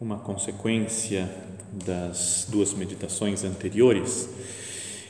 uma 0.00 0.18
consequência 0.18 1.28
das 1.84 2.46
duas 2.48 2.74
meditações 2.74 3.44
anteriores, 3.44 4.28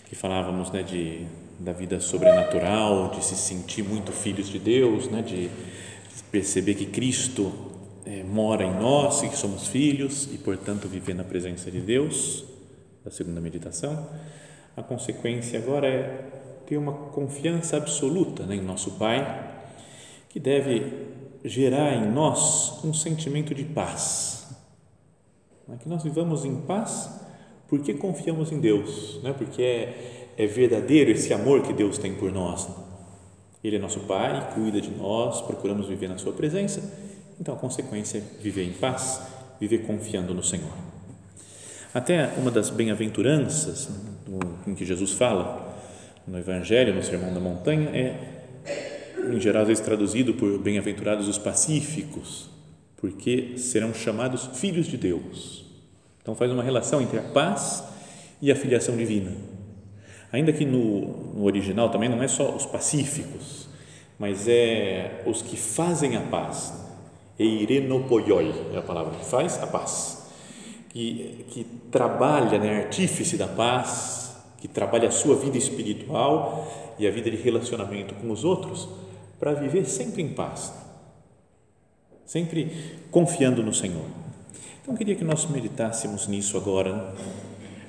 que 0.09 0.15
falávamos 0.15 0.71
né, 0.71 0.83
de, 0.83 1.27
da 1.59 1.73
vida 1.73 2.01
sobrenatural, 2.01 3.11
de 3.11 3.25
se 3.25 3.35
sentir 3.35 3.83
muito 3.83 4.13
filhos 4.13 4.49
de 4.49 4.59
Deus, 4.59 5.09
né, 5.09 5.23
de 5.23 5.51
perceber 6.31 6.75
que 6.75 6.87
Cristo 6.87 7.53
é, 8.05 8.23
mora 8.23 8.65
em 8.65 8.75
nós 8.79 9.23
e 9.23 9.29
que 9.29 9.37
somos 9.37 9.67
filhos 9.67 10.29
e, 10.33 10.39
portanto, 10.39 10.89
viver 10.89 11.15
na 11.15 11.25
presença 11.25 11.71
de 11.71 11.81
Deus, 11.81 12.45
da 13.05 13.11
segunda 13.11 13.41
meditação. 13.41 14.09
A 14.77 14.83
consequência 14.83 15.59
agora 15.59 15.89
é 15.89 16.25
ter 16.67 16.77
uma 16.77 16.93
confiança 16.93 17.77
absoluta 17.77 18.45
né, 18.45 18.57
em 18.57 18.63
nosso 18.63 18.93
Pai, 18.93 19.55
que 20.29 20.39
deve 20.39 20.93
gerar 21.45 21.95
em 21.95 22.11
nós 22.11 22.85
um 22.85 22.95
sentimento 22.95 23.55
de 23.55 23.65
paz. 23.65 24.46
Né, 25.67 25.77
que 25.81 25.89
nós 25.89 26.03
vivamos 26.03 26.45
em 26.45 26.57
paz 26.63 27.11
porque 27.69 27.95
confiamos 27.95 28.53
em 28.53 28.61
Deus, 28.61 29.21
né, 29.23 29.35
porque 29.37 29.63
é, 29.63 30.35
é 30.37 30.47
verdadeiro 30.47 31.11
esse 31.11 31.33
amor 31.33 31.63
que 31.63 31.73
Deus 31.73 31.99
tem 31.99 32.15
por 32.15 32.33
nós. 32.33 32.69
Ele 33.63 33.77
é 33.77 33.79
nosso 33.79 34.01
Pai, 34.01 34.53
cuida 34.55 34.81
de 34.81 34.91
nós, 34.91 35.43
procuramos 35.43 35.89
viver 35.89 36.09
na 36.09 36.19
Sua 36.19 36.33
presença. 36.33 36.81
Então, 37.41 37.55
a 37.55 37.59
consequência 37.59 38.19
é 38.19 38.23
viver 38.41 38.65
em 38.65 38.73
paz, 38.73 39.21
viver 39.61 39.79
confiando 39.79 40.33
no 40.33 40.43
Senhor. 40.43 40.71
Até 41.93 42.33
uma 42.37 42.51
das 42.51 42.71
bem-aventuranças 42.71 43.89
em 44.67 44.75
que 44.75 44.85
Jesus 44.85 45.13
fala 45.13 45.75
no 46.27 46.39
Evangelho, 46.39 46.95
no 46.95 47.03
Sermão 47.03 47.33
da 47.35 47.41
Montanha, 47.41 47.91
é, 47.91 48.37
em 49.33 49.41
geral, 49.41 49.63
às 49.63 49.69
vezes 49.69 49.85
traduzido 49.85 50.35
por 50.35 50.59
bem-aventurados 50.59 51.27
os 51.27 51.39
pacíficos, 51.39 52.51
porque 52.97 53.59
serão 53.59 53.93
chamados 53.93 54.47
filhos 54.59 54.87
de 54.87 54.97
Deus. 54.97 55.65
Então, 56.23 56.35
faz 56.35 56.51
uma 56.51 56.63
relação 56.63 57.01
entre 57.01 57.19
a 57.19 57.23
paz 57.23 57.85
e 58.41 58.51
a 58.51 58.57
filiação 58.57 58.97
divina. 58.97 59.33
Ainda 60.33 60.53
que 60.53 60.65
no, 60.65 61.35
no 61.35 61.45
original 61.45 61.89
também 61.91 62.09
não 62.09 62.23
é 62.23 62.29
só 62.29 62.55
os 62.55 62.67
pacíficos, 62.67 63.69
mas 64.19 64.49
é 64.49 65.23
os 65.27 65.43
que 65.43 65.57
fazem 65.57 66.17
a 66.17 66.21
paz. 66.21 66.73
Eirenopoioi 67.39 68.53
é 68.75 68.79
a 68.79 68.83
palavra 68.83 69.17
que 69.19 69.25
faz 69.25 69.63
a 69.63 69.67
paz. 69.67 70.27
Que, 70.89 71.45
que 71.51 71.65
trabalha, 71.91 72.59
né, 72.59 72.85
artífice 72.85 73.37
da 73.37 73.47
paz, 73.47 74.35
que 74.59 74.67
trabalha 74.67 75.09
a 75.09 75.13
sua 75.13 75.37
vida 75.37 75.59
espiritual 75.59 76.95
e 76.99 77.07
a 77.07 77.11
vida 77.11 77.31
de 77.31 77.37
relacionamento 77.37 78.15
com 78.15 78.31
os 78.31 78.45
outros 78.45 78.89
para 79.39 79.53
viver 79.53 79.85
sempre 79.85 80.23
em 80.23 80.29
paz, 80.29 80.73
sempre 82.27 82.71
confiando 83.11 83.63
no 83.63 83.73
Senhor. 83.73 84.05
Então, 84.83 84.95
queria 84.95 85.15
que 85.15 85.25
nós 85.25 85.49
meditássemos 85.49 86.27
nisso 86.27 86.57
agora, 86.57 87.15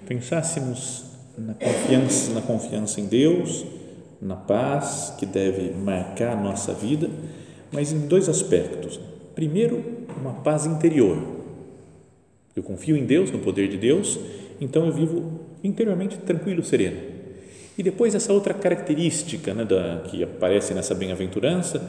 pensássemos 0.08 1.06
na 1.38 1.54
confiança, 1.54 2.34
na 2.34 2.42
confiança 2.42 3.02
em 3.02 3.06
Deus, 3.06 3.66
na 4.22 4.36
paz 4.36 5.14
que 5.18 5.26
deve 5.26 5.72
marcar 5.72 6.34
a 6.34 6.42
nossa 6.42 6.74
vida, 6.74 7.10
mas 7.72 7.92
em 7.92 8.08
dois 8.08 8.30
aspectos. 8.30 9.00
Primeiro, 9.36 9.84
uma 10.20 10.34
paz 10.34 10.66
interior. 10.66 11.22
Eu 12.56 12.64
confio 12.64 12.98
em 12.98 13.06
Deus, 13.06 13.30
no 13.30 13.40
poder 13.40 13.68
de 13.68 13.78
Deus, 13.78 14.20
então 14.60 14.88
eu 14.88 14.92
vivo 14.92 15.40
interiormente 15.64 16.18
tranquilo, 16.18 16.64
sereno. 16.64 16.98
E 17.78 17.84
depois 17.84 18.16
essa 18.16 18.34
outra 18.34 18.56
característica 18.56 19.54
né, 19.54 19.64
da, 19.64 20.02
que 20.08 20.24
aparece 20.24 20.74
nessa 20.74 20.96
bem-aventurança 20.96 21.88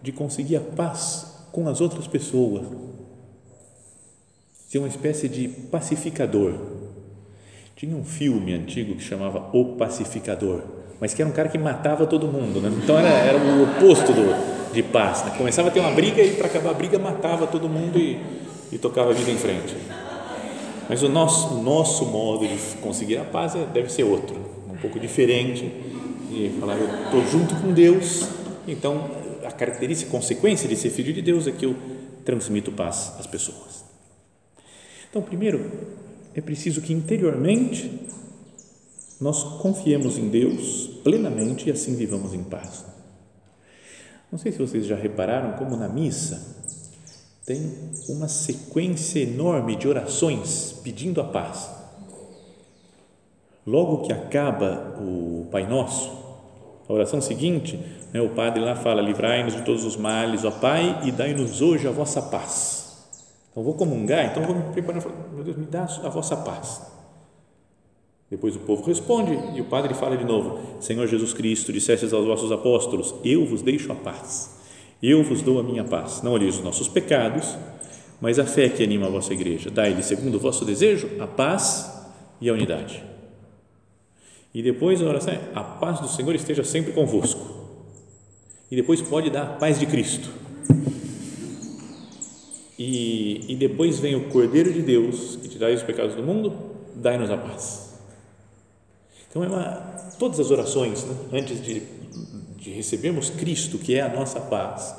de 0.00 0.12
conseguir 0.12 0.56
a 0.56 0.60
paz 0.60 1.33
com 1.54 1.68
as 1.68 1.80
outras 1.80 2.08
pessoas, 2.08 2.66
ser 4.68 4.78
uma 4.78 4.88
espécie 4.88 5.28
de 5.28 5.46
pacificador. 5.46 6.54
Tinha 7.76 7.96
um 7.96 8.02
filme 8.02 8.52
antigo 8.52 8.96
que 8.96 9.02
chamava 9.04 9.50
O 9.52 9.76
Pacificador, 9.76 10.62
mas 11.00 11.14
que 11.14 11.22
era 11.22 11.30
um 11.30 11.32
cara 11.32 11.48
que 11.48 11.56
matava 11.56 12.06
todo 12.06 12.26
mundo, 12.26 12.60
né? 12.60 12.72
então 12.82 12.98
era, 12.98 13.08
era 13.08 13.38
o 13.38 13.62
oposto 13.62 14.12
do, 14.12 14.72
de 14.72 14.82
paz. 14.82 15.24
Né? 15.24 15.34
Começava 15.38 15.68
a 15.68 15.70
ter 15.70 15.78
uma 15.78 15.92
briga 15.92 16.20
e 16.20 16.32
para 16.32 16.48
acabar 16.48 16.70
a 16.70 16.74
briga 16.74 16.98
matava 16.98 17.46
todo 17.46 17.68
mundo 17.68 18.00
e, 18.00 18.18
e 18.72 18.76
tocava 18.78 19.10
a 19.10 19.14
vida 19.14 19.30
em 19.30 19.36
frente. 19.36 19.76
Mas 20.88 21.04
o 21.04 21.08
nosso, 21.08 21.54
nosso 21.62 22.04
modo 22.06 22.48
de 22.48 22.58
conseguir 22.78 23.18
a 23.18 23.24
paz 23.24 23.54
é, 23.54 23.64
deve 23.64 23.92
ser 23.92 24.02
outro, 24.02 24.36
um 24.68 24.76
pouco 24.76 24.98
diferente, 24.98 25.72
de 26.28 26.50
falar, 26.58 26.74
eu 26.74 26.88
estou 27.04 27.24
junto 27.26 27.54
com 27.54 27.72
Deus, 27.72 28.28
então 28.66 29.22
característica, 29.54 30.10
consequência 30.10 30.68
de 30.68 30.76
ser 30.76 30.90
filho 30.90 31.12
de 31.12 31.22
Deus 31.22 31.46
é 31.46 31.52
que 31.52 31.66
eu 31.66 31.76
transmito 32.24 32.72
paz 32.72 33.12
às 33.18 33.26
pessoas. 33.26 33.84
Então, 35.08 35.22
primeiro, 35.22 35.70
é 36.34 36.40
preciso 36.40 36.80
que 36.80 36.92
interiormente 36.92 38.08
nós 39.20 39.44
confiemos 39.60 40.18
em 40.18 40.28
Deus 40.28 40.88
plenamente 41.04 41.68
e 41.68 41.72
assim 41.72 41.94
vivamos 41.94 42.34
em 42.34 42.42
paz. 42.42 42.84
Não 44.30 44.38
sei 44.38 44.50
se 44.50 44.58
vocês 44.58 44.86
já 44.86 44.96
repararam 44.96 45.52
como 45.52 45.76
na 45.76 45.88
missa 45.88 46.54
tem 47.46 47.72
uma 48.08 48.26
sequência 48.26 49.20
enorme 49.20 49.76
de 49.76 49.86
orações 49.86 50.80
pedindo 50.82 51.20
a 51.20 51.24
paz. 51.24 51.70
Logo 53.66 54.02
que 54.02 54.12
acaba 54.12 54.96
o 54.98 55.46
Pai 55.50 55.66
Nosso, 55.66 56.23
a 56.88 56.92
oração 56.92 57.20
seguinte, 57.20 57.78
né, 58.12 58.20
o 58.20 58.30
padre 58.30 58.62
lá 58.62 58.74
fala: 58.76 59.00
Livrai-nos 59.00 59.54
de 59.54 59.62
todos 59.62 59.84
os 59.84 59.96
males, 59.96 60.44
ó 60.44 60.50
Pai, 60.50 61.00
e 61.04 61.10
dai-nos 61.10 61.60
hoje 61.60 61.88
a 61.88 61.90
vossa 61.90 62.20
paz. 62.22 63.08
Então, 63.50 63.62
vou 63.62 63.74
comungar, 63.74 64.26
então 64.26 64.42
vou 64.42 64.54
me 64.54 64.72
preparar, 64.72 65.02
meu 65.32 65.44
Deus, 65.44 65.56
me 65.56 65.66
dá 65.66 65.84
a 66.02 66.08
vossa 66.08 66.36
paz. 66.36 66.92
Depois 68.30 68.56
o 68.56 68.60
povo 68.60 68.82
responde 68.84 69.38
e 69.54 69.60
o 69.60 69.64
padre 69.64 69.94
fala 69.94 70.16
de 70.16 70.24
novo: 70.24 70.80
Senhor 70.80 71.06
Jesus 71.06 71.32
Cristo, 71.32 71.72
dissestes 71.72 72.12
aos 72.12 72.26
vossos 72.26 72.50
apóstolos: 72.50 73.14
Eu 73.24 73.46
vos 73.46 73.62
deixo 73.62 73.92
a 73.92 73.94
paz 73.94 74.54
eu 75.06 75.22
vos 75.22 75.42
dou 75.42 75.60
a 75.60 75.62
minha 75.62 75.84
paz. 75.84 76.22
Não 76.22 76.32
olheis 76.32 76.56
os 76.56 76.64
nossos 76.64 76.88
pecados, 76.88 77.58
mas 78.22 78.38
a 78.38 78.46
fé 78.46 78.70
que 78.70 78.82
anima 78.82 79.06
a 79.06 79.10
vossa 79.10 79.34
igreja. 79.34 79.70
Dai-lhe, 79.70 80.02
segundo 80.02 80.36
o 80.36 80.40
vosso 80.40 80.64
desejo, 80.64 81.10
a 81.20 81.26
paz 81.26 82.08
e 82.40 82.48
a 82.48 82.54
unidade. 82.54 83.04
E 84.54 84.62
depois 84.62 85.02
a 85.02 85.04
oração 85.04 85.34
é: 85.34 85.40
a 85.54 85.62
paz 85.62 86.00
do 86.00 86.08
Senhor 86.08 86.34
esteja 86.34 86.64
sempre 86.64 86.92
convosco. 86.92 87.64
E 88.70 88.76
depois 88.76 89.02
pode 89.02 89.28
dar 89.28 89.42
a 89.42 89.46
paz 89.56 89.78
de 89.78 89.86
Cristo. 89.86 90.30
E, 92.78 93.52
e 93.52 93.56
depois 93.56 94.00
vem 94.00 94.14
o 94.14 94.28
Cordeiro 94.30 94.72
de 94.72 94.82
Deus, 94.82 95.36
que 95.36 95.48
tirai 95.48 95.74
os 95.74 95.82
pecados 95.82 96.14
do 96.14 96.22
mundo, 96.22 96.52
dai-nos 96.94 97.30
a 97.30 97.36
paz. 97.36 97.98
Então, 99.28 99.44
é 99.44 99.48
uma, 99.48 100.12
todas 100.18 100.38
as 100.40 100.50
orações, 100.50 101.04
né, 101.04 101.16
antes 101.32 101.62
de 101.62 101.82
de 102.64 102.70
recebermos 102.70 103.28
Cristo, 103.28 103.76
que 103.76 103.94
é 103.94 104.00
a 104.00 104.08
nossa 104.08 104.40
paz, 104.40 104.96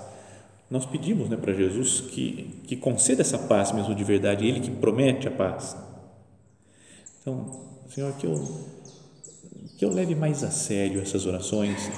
nós 0.70 0.86
pedimos 0.86 1.28
né, 1.30 1.36
para 1.36 1.52
Jesus 1.52 2.00
que, 2.00 2.62
que 2.68 2.76
conceda 2.76 3.22
essa 3.22 3.40
paz 3.40 3.72
mesmo 3.72 3.96
de 3.96 4.04
verdade, 4.04 4.48
Ele 4.48 4.60
que 4.60 4.70
promete 4.70 5.28
a 5.28 5.32
paz. 5.32 5.76
Então, 7.20 7.60
Senhor, 7.88 8.14
que 8.18 8.28
eu, 8.28 8.36
que 9.78 9.86
eu 9.86 9.90
leve 9.90 10.16
mais 10.16 10.44
a 10.44 10.52
sério 10.52 11.02
essas 11.02 11.26
orações 11.26 11.90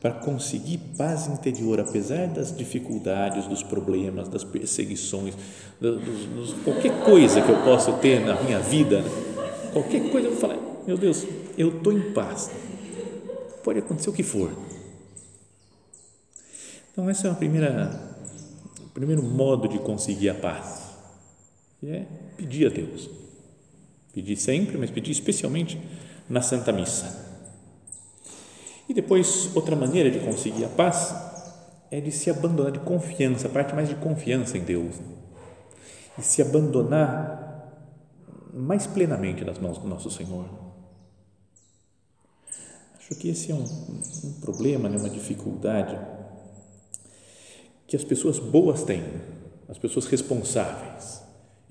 para 0.00 0.12
conseguir 0.12 0.78
paz 0.96 1.28
interior, 1.28 1.78
apesar 1.78 2.26
das 2.26 2.56
dificuldades, 2.56 3.46
dos 3.46 3.62
problemas, 3.62 4.28
das 4.28 4.42
perseguições, 4.42 5.34
dos, 5.80 6.54
qualquer 6.64 7.04
coisa 7.04 7.40
que 7.40 7.48
eu 7.48 7.62
possa 7.62 7.92
ter 7.92 8.20
na 8.20 8.40
minha 8.42 8.58
vida, 8.58 9.00
né? 9.00 9.10
qualquer 9.72 10.10
coisa, 10.10 10.26
eu 10.26 10.32
vou 10.32 10.40
falar, 10.40 10.58
meu 10.86 10.98
Deus, 10.98 11.24
eu 11.56 11.76
estou 11.76 11.92
em 11.92 12.12
paz. 12.12 12.50
Pode 13.62 13.78
acontecer 13.78 14.10
o 14.10 14.12
que 14.12 14.24
for 14.24 14.50
então, 16.92 17.10
esse 17.10 17.26
é 17.26 17.30
o 17.30 17.34
primeiro 18.92 19.22
modo 19.22 19.66
de 19.66 19.78
conseguir 19.78 20.28
a 20.28 20.34
paz, 20.34 20.94
que 21.80 21.88
é 21.88 22.06
pedir 22.36 22.66
a 22.66 22.68
Deus. 22.68 23.08
Pedir 24.12 24.36
sempre, 24.36 24.76
mas 24.76 24.90
pedir 24.90 25.10
especialmente 25.10 25.80
na 26.28 26.42
Santa 26.42 26.72
Missa. 26.72 27.30
E 28.88 28.94
depois, 28.94 29.54
outra 29.54 29.76
maneira 29.76 30.10
de 30.10 30.20
conseguir 30.20 30.64
a 30.64 30.68
paz 30.68 31.14
é 31.90 32.00
de 32.00 32.10
se 32.10 32.30
abandonar 32.30 32.72
de 32.72 32.80
confiança, 32.80 33.46
a 33.46 33.50
parte 33.50 33.74
mais 33.74 33.88
de 33.88 33.94
confiança 33.94 34.56
em 34.58 34.64
Deus. 34.64 34.96
E 36.18 36.22
se 36.22 36.42
abandonar 36.42 37.42
mais 38.52 38.86
plenamente 38.86 39.44
nas 39.44 39.58
mãos 39.58 39.78
do 39.78 39.88
nosso 39.88 40.10
Senhor. 40.10 40.46
Acho 42.98 43.14
que 43.14 43.28
esse 43.28 43.50
é 43.50 43.54
um, 43.54 43.64
um 43.64 44.32
problema, 44.40 44.88
né, 44.88 44.96
uma 44.96 45.10
dificuldade 45.10 45.98
que 47.86 47.96
as 47.96 48.04
pessoas 48.04 48.38
boas 48.38 48.84
têm, 48.84 49.02
as 49.68 49.78
pessoas 49.78 50.06
responsáveis. 50.06 51.21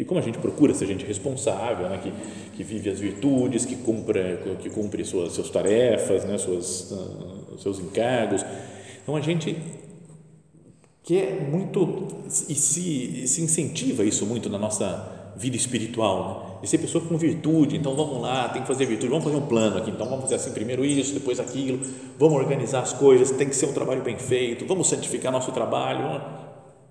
E 0.02 0.04
como 0.04 0.20
a 0.20 0.24
gente 0.24 0.40
procura 0.40 0.74
ser 0.74 0.88
gente 0.88 1.06
responsável, 1.06 1.88
né, 1.88 2.00
que, 2.02 2.12
que 2.58 2.64
vive 2.64 2.90
as 2.90 3.00
virtudes, 3.00 3.66
que 3.66 3.76
cumpre, 3.76 4.40
que 4.60 4.68
cumpre 4.68 5.06
suas, 5.06 5.34
suas 5.34 5.52
tarefas, 5.52 6.26
né, 6.26 6.40
suas, 6.40 6.90
uh, 6.90 7.60
seus 7.60 7.78
encargos. 7.78 8.44
Então 9.04 9.16
a 9.16 9.22
gente 9.22 9.56
que 11.04 11.20
é 11.20 11.40
muito 11.40 12.08
e 12.50 12.56
se, 12.56 13.28
se 13.28 13.44
incentiva 13.44 14.04
isso 14.04 14.26
muito 14.26 14.50
na 14.50 14.58
nossa 14.58 15.34
vida 15.36 15.56
espiritual, 15.56 16.60
né? 16.64 16.68
ser 16.68 16.80
pessoa 16.80 17.04
com 17.06 17.16
virtude, 17.16 17.78
então 17.78 17.96
vamos 17.96 18.22
lá, 18.24 18.50
tem 18.50 18.64
que 18.64 18.68
fazer 18.68 18.88
virtude, 18.88 19.08
vamos 19.10 19.24
fazer 19.24 19.38
um 19.38 19.46
plano 19.46 19.78
aqui, 19.78 19.92
então 19.92 20.08
vamos 20.08 20.24
fazer 20.24 20.36
assim, 20.36 20.52
primeiro 20.52 20.84
isso, 20.84 21.14
depois 21.14 21.40
aquilo, 21.40 21.80
vamos 22.18 22.40
organizar 22.40 22.82
as 22.82 22.94
coisas, 22.94 23.30
tem 23.30 23.48
que 23.48 23.56
ser 23.56 23.68
um 23.68 23.74
trabalho 23.74 24.02
bem 24.02 24.18
feito, 24.18 24.66
vamos 24.66 24.88
santificar 24.88 25.32
nosso 25.32 25.52
trabalho, 25.52 26.22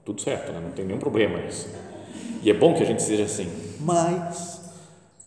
tudo 0.04 0.20
certo, 0.20 0.52
né? 0.52 0.60
não 0.60 0.70
tem 0.70 0.84
nenhum 0.84 1.00
problema 1.00 1.40
isso. 1.40 1.68
E 2.42 2.50
é 2.50 2.54
bom 2.54 2.75
que 2.75 2.82
a 2.82 2.87
gente 2.87 3.02
seja 3.02 3.25
assim, 3.25 3.46
mas 3.81 4.60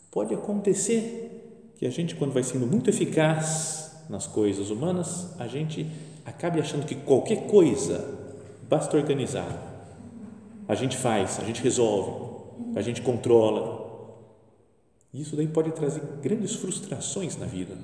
pode 0.10 0.34
acontecer 0.34 1.74
que 1.78 1.86
a 1.86 1.90
gente, 1.90 2.16
quando 2.16 2.32
vai 2.32 2.44
sendo 2.44 2.66
muito 2.66 2.90
eficaz 2.90 4.04
nas 4.10 4.26
coisas 4.26 4.70
humanas, 4.70 5.30
a 5.40 5.48
gente 5.48 5.88
acabe 6.26 6.60
achando 6.60 6.86
que 6.86 6.96
qualquer 6.96 7.48
coisa 7.48 8.04
basta 8.70 8.98
organizar. 8.98 9.72
A 10.68 10.76
gente 10.76 10.98
faz, 10.98 11.40
a 11.40 11.44
gente 11.44 11.62
resolve, 11.62 12.34
a 12.76 12.82
gente 12.82 13.02
controla. 13.02 13.84
E 15.14 15.22
isso 15.22 15.36
daí 15.36 15.48
pode 15.48 15.72
trazer 15.72 16.02
grandes 16.22 16.56
frustrações 16.56 17.38
na 17.38 17.46
vida, 17.46 17.78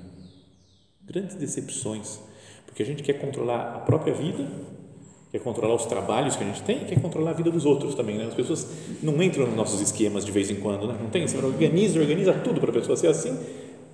grandes 1.04 1.36
decepções, 1.36 2.20
porque 2.66 2.82
a 2.82 2.86
gente 2.86 3.04
quer 3.04 3.14
controlar 3.14 3.76
a 3.76 3.80
própria 3.80 4.14
vida, 4.14 4.48
quer 5.32 5.40
controlar 5.40 5.76
os 5.76 5.86
trabalhos 5.86 6.36
que 6.36 6.44
a 6.44 6.48
gente 6.48 6.62
tem, 6.64 6.86
quer 6.86 7.00
controlar 7.00 7.32
a 7.32 7.34
vida 7.34 7.52
dos 7.52 7.66
outros 7.66 7.96
também. 7.96 8.18
Né? 8.18 8.26
As 8.26 8.34
pessoas 8.34 8.68
não 9.02 9.22
entram 9.22 9.46
nos 9.46 9.56
nossos 9.56 9.80
esquemas 9.82 10.26
de 10.26 10.32
vez 10.32 10.50
em 10.50 10.56
quando, 10.56 10.88
né? 10.88 10.98
não 11.00 11.10
tem? 11.10 11.28
Você 11.28 11.38
organiza, 11.38 12.00
organiza 12.00 12.34
tudo 12.34 12.60
para 12.60 12.72
a 12.72 12.74
pessoa 12.74 12.98
ser 12.98 13.08
assim 13.08 13.38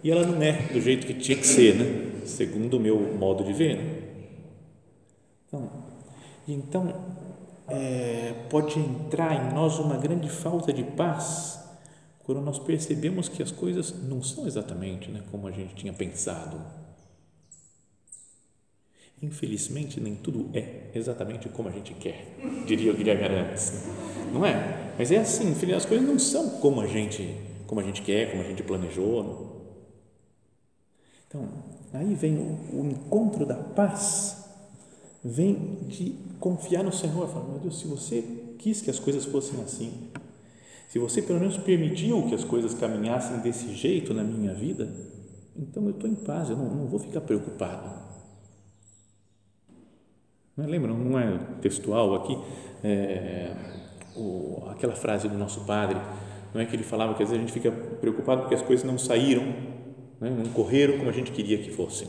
e 0.04 0.12
ela 0.12 0.26
não 0.26 0.42
é 0.42 0.54
do 0.72 0.80
jeito 0.80 1.06
que 1.08 1.14
tinha 1.16 1.38
que 1.38 1.48
ser, 1.48 1.76
né? 1.76 2.22
segundo 2.26 2.78
o 2.78 2.80
meu 2.80 3.00
modo 3.00 3.44
de 3.44 3.54
ver. 3.54 3.78
Né? 3.78 4.02
Então, 5.48 5.70
então 6.48 6.96
é, 7.68 8.34
pode 8.50 8.80
entrar 8.80 9.34
em 9.34 9.54
nós 9.54 9.80
uma 9.80 9.98
grande 9.98 10.30
falta 10.30 10.72
de 10.72 10.84
paz 10.84 11.60
quando 12.24 12.42
nós 12.42 12.60
percebemos 12.60 13.30
que 13.30 13.44
as 13.44 13.52
coisas 13.52 13.94
não 14.04 14.22
são 14.22 14.48
exatamente 14.48 15.12
né, 15.12 15.22
como 15.32 15.48
a 15.48 15.52
gente 15.52 15.76
tinha 15.76 15.94
pensado. 15.94 16.58
Infelizmente, 19.25 20.00
nem 20.00 20.13
tudo 20.16 20.50
é 20.54 20.92
exatamente 20.94 21.50
como 21.50 21.68
a 21.68 21.72
gente 21.72 21.95
quer, 21.95 22.38
diria 22.68 22.92
o 22.92 22.95
Guilherme 22.95 23.24
Arantes. 23.24 23.86
Não 24.31 24.45
é? 24.45 24.94
Mas 24.98 25.12
é 25.12 25.18
assim, 25.18 25.51
as 25.75 25.86
coisas 25.86 26.07
não 26.07 26.19
são 26.19 26.51
como 26.60 26.80
a 26.80 26.86
gente, 26.86 27.36
como 27.66 27.81
a 27.81 27.83
gente 27.83 28.04
quer, 28.04 28.30
como 28.30 28.44
a 28.44 28.45
gente 28.45 28.62
planejou. 28.62 29.74
Então, 31.27 31.50
aí 31.92 32.13
vem 32.13 32.38
o, 32.38 32.81
o 32.81 32.86
encontro 32.86 33.48
da 33.48 33.56
paz 33.56 34.45
vem 35.24 35.80
de 35.88 36.16
confiar 36.39 36.83
no 36.83 36.94
Senhor, 36.94 37.27
falar, 37.27 37.45
meu 37.45 37.60
Deus, 37.60 37.80
se 37.80 37.88
você 37.88 38.24
quis 38.60 38.80
que 38.80 38.92
as 38.92 39.00
coisas 39.00 39.25
fossem 39.25 39.60
assim, 39.62 40.12
se 40.88 41.00
você 41.00 41.19
pelo 41.19 41.39
menos 41.39 41.57
permitiu 41.57 42.27
que 42.27 42.36
as 42.36 42.44
coisas 42.44 42.75
caminhassem 42.75 43.39
desse 43.39 43.74
jeito 43.74 44.13
na 44.13 44.24
minha 44.24 44.54
vida, 44.54 44.88
então 45.57 45.83
eu 45.86 45.92
estou 45.92 46.07
em 46.07 46.16
paz, 46.16 46.51
eu 46.51 46.56
não, 46.56 46.69
não 46.69 46.86
vou 46.86 47.00
ficar 47.00 47.22
preocupado. 47.22 48.05
Não 50.56 50.63
é, 50.63 50.68
lembram, 50.68 50.98
não 50.98 51.19
é 51.19 51.38
textual 51.62 52.16
aqui, 52.16 52.38
é, 52.84 53.52
o, 54.16 54.63
aquela 54.69 54.96
frase 54.96 55.28
do 55.28 55.38
nosso 55.38 55.66
padre, 55.66 56.00
não 56.54 56.62
é 56.62 56.66
que 56.66 56.75
ele 56.75 56.84
falava 56.84 57.13
que 57.13 57.24
às 57.24 57.30
vezes 57.30 57.44
a 57.44 57.46
gente 57.46 57.54
fica 57.54 57.72
preocupado 57.72 58.42
porque 58.42 58.56
as 58.56 58.62
coisas 58.62 58.86
não 58.86 58.98
saíram, 58.98 59.44
né, 60.22 60.30
não 60.30 60.46
correram 60.54 60.98
como 60.98 61.10
a 61.10 61.13
gente 61.13 61.31
queria 61.31 61.57
que 61.57 61.72
fossem. 61.72 62.07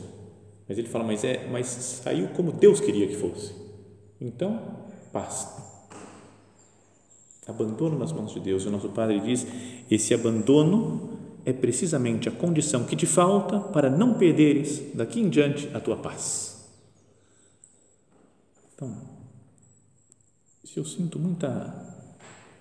Mas 0.67 0.77
ele 0.77 0.87
fala, 0.87 1.03
mas 1.03 1.23
é, 1.23 1.47
mas 1.51 1.67
saiu 1.67 2.29
como 2.29 2.51
Deus 2.51 2.79
queria 2.79 3.07
que 3.07 3.15
fosse. 3.15 3.53
Então, 4.19 4.59
paz. 5.11 5.55
Abandono 7.47 7.97
nas 7.97 8.11
mãos 8.11 8.33
de 8.33 8.39
Deus. 8.41 8.65
O 8.65 8.71
nosso 8.71 8.89
Padre 8.89 9.21
diz: 9.21 9.47
esse 9.89 10.13
abandono 10.13 11.17
é 11.45 11.53
precisamente 11.53 12.27
a 12.27 12.31
condição 12.31 12.83
que 12.83 12.95
te 12.95 13.05
falta 13.05 13.59
para 13.59 13.89
não 13.89 14.15
perderes 14.15 14.91
daqui 14.93 15.21
em 15.21 15.29
diante 15.29 15.69
a 15.73 15.79
tua 15.79 15.95
paz. 15.95 16.56
Então, 18.77 18.95
se 20.63 20.77
eu 20.77 20.85
sinto 20.85 21.17
muita 21.17 21.73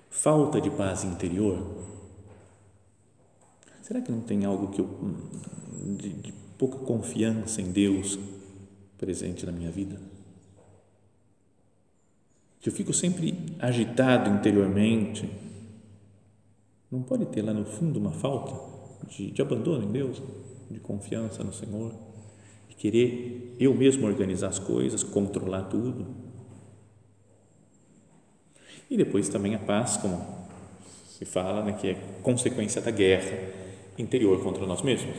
falta 0.09 0.59
de 0.59 0.71
paz 0.71 1.05
interior, 1.05 1.85
será 3.83 4.01
que 4.01 4.11
não 4.11 4.23
tem 4.23 4.47
algo 4.47 4.69
que 4.69 4.81
eu 4.81 4.89
de, 5.99 6.09
de 6.15 6.33
pouca 6.57 6.79
confiança 6.79 7.61
em 7.61 7.71
Deus 7.71 8.19
presente 8.97 9.45
na 9.45 9.53
minha 9.53 9.71
vida. 9.71 10.01
Que 12.61 12.71
eu 12.71 12.73
fico 12.73 12.95
sempre 12.95 13.55
agitado 13.59 14.31
interiormente. 14.31 15.31
Não 16.91 17.03
pode 17.03 17.27
ter 17.27 17.43
lá 17.43 17.53
no 17.53 17.67
fundo 17.67 17.99
uma 17.99 18.13
falta 18.13 18.59
de, 19.07 19.31
de 19.33 19.43
abandono 19.43 19.85
em 19.85 19.93
Deus, 19.93 20.23
de 20.71 20.81
confiança 20.81 21.45
no 21.45 21.53
Senhor, 21.53 21.93
querer 22.77 23.57
eu 23.59 23.75
mesmo 23.75 24.07
organizar 24.07 24.49
as 24.49 24.59
coisas, 24.59 25.03
controlar 25.03 25.63
tudo. 25.65 26.07
E 28.91 28.97
depois 28.97 29.29
também 29.29 29.55
a 29.55 29.59
paz, 29.59 29.97
como 29.97 30.25
se 31.09 31.25
fala, 31.25 31.65
né, 31.65 31.73
que 31.73 31.89
é 31.89 31.95
consequência 32.23 32.81
da 32.81 32.91
guerra 32.91 33.37
interior 33.99 34.43
contra 34.43 34.67
nós 34.67 34.83
mesmos 34.83 35.17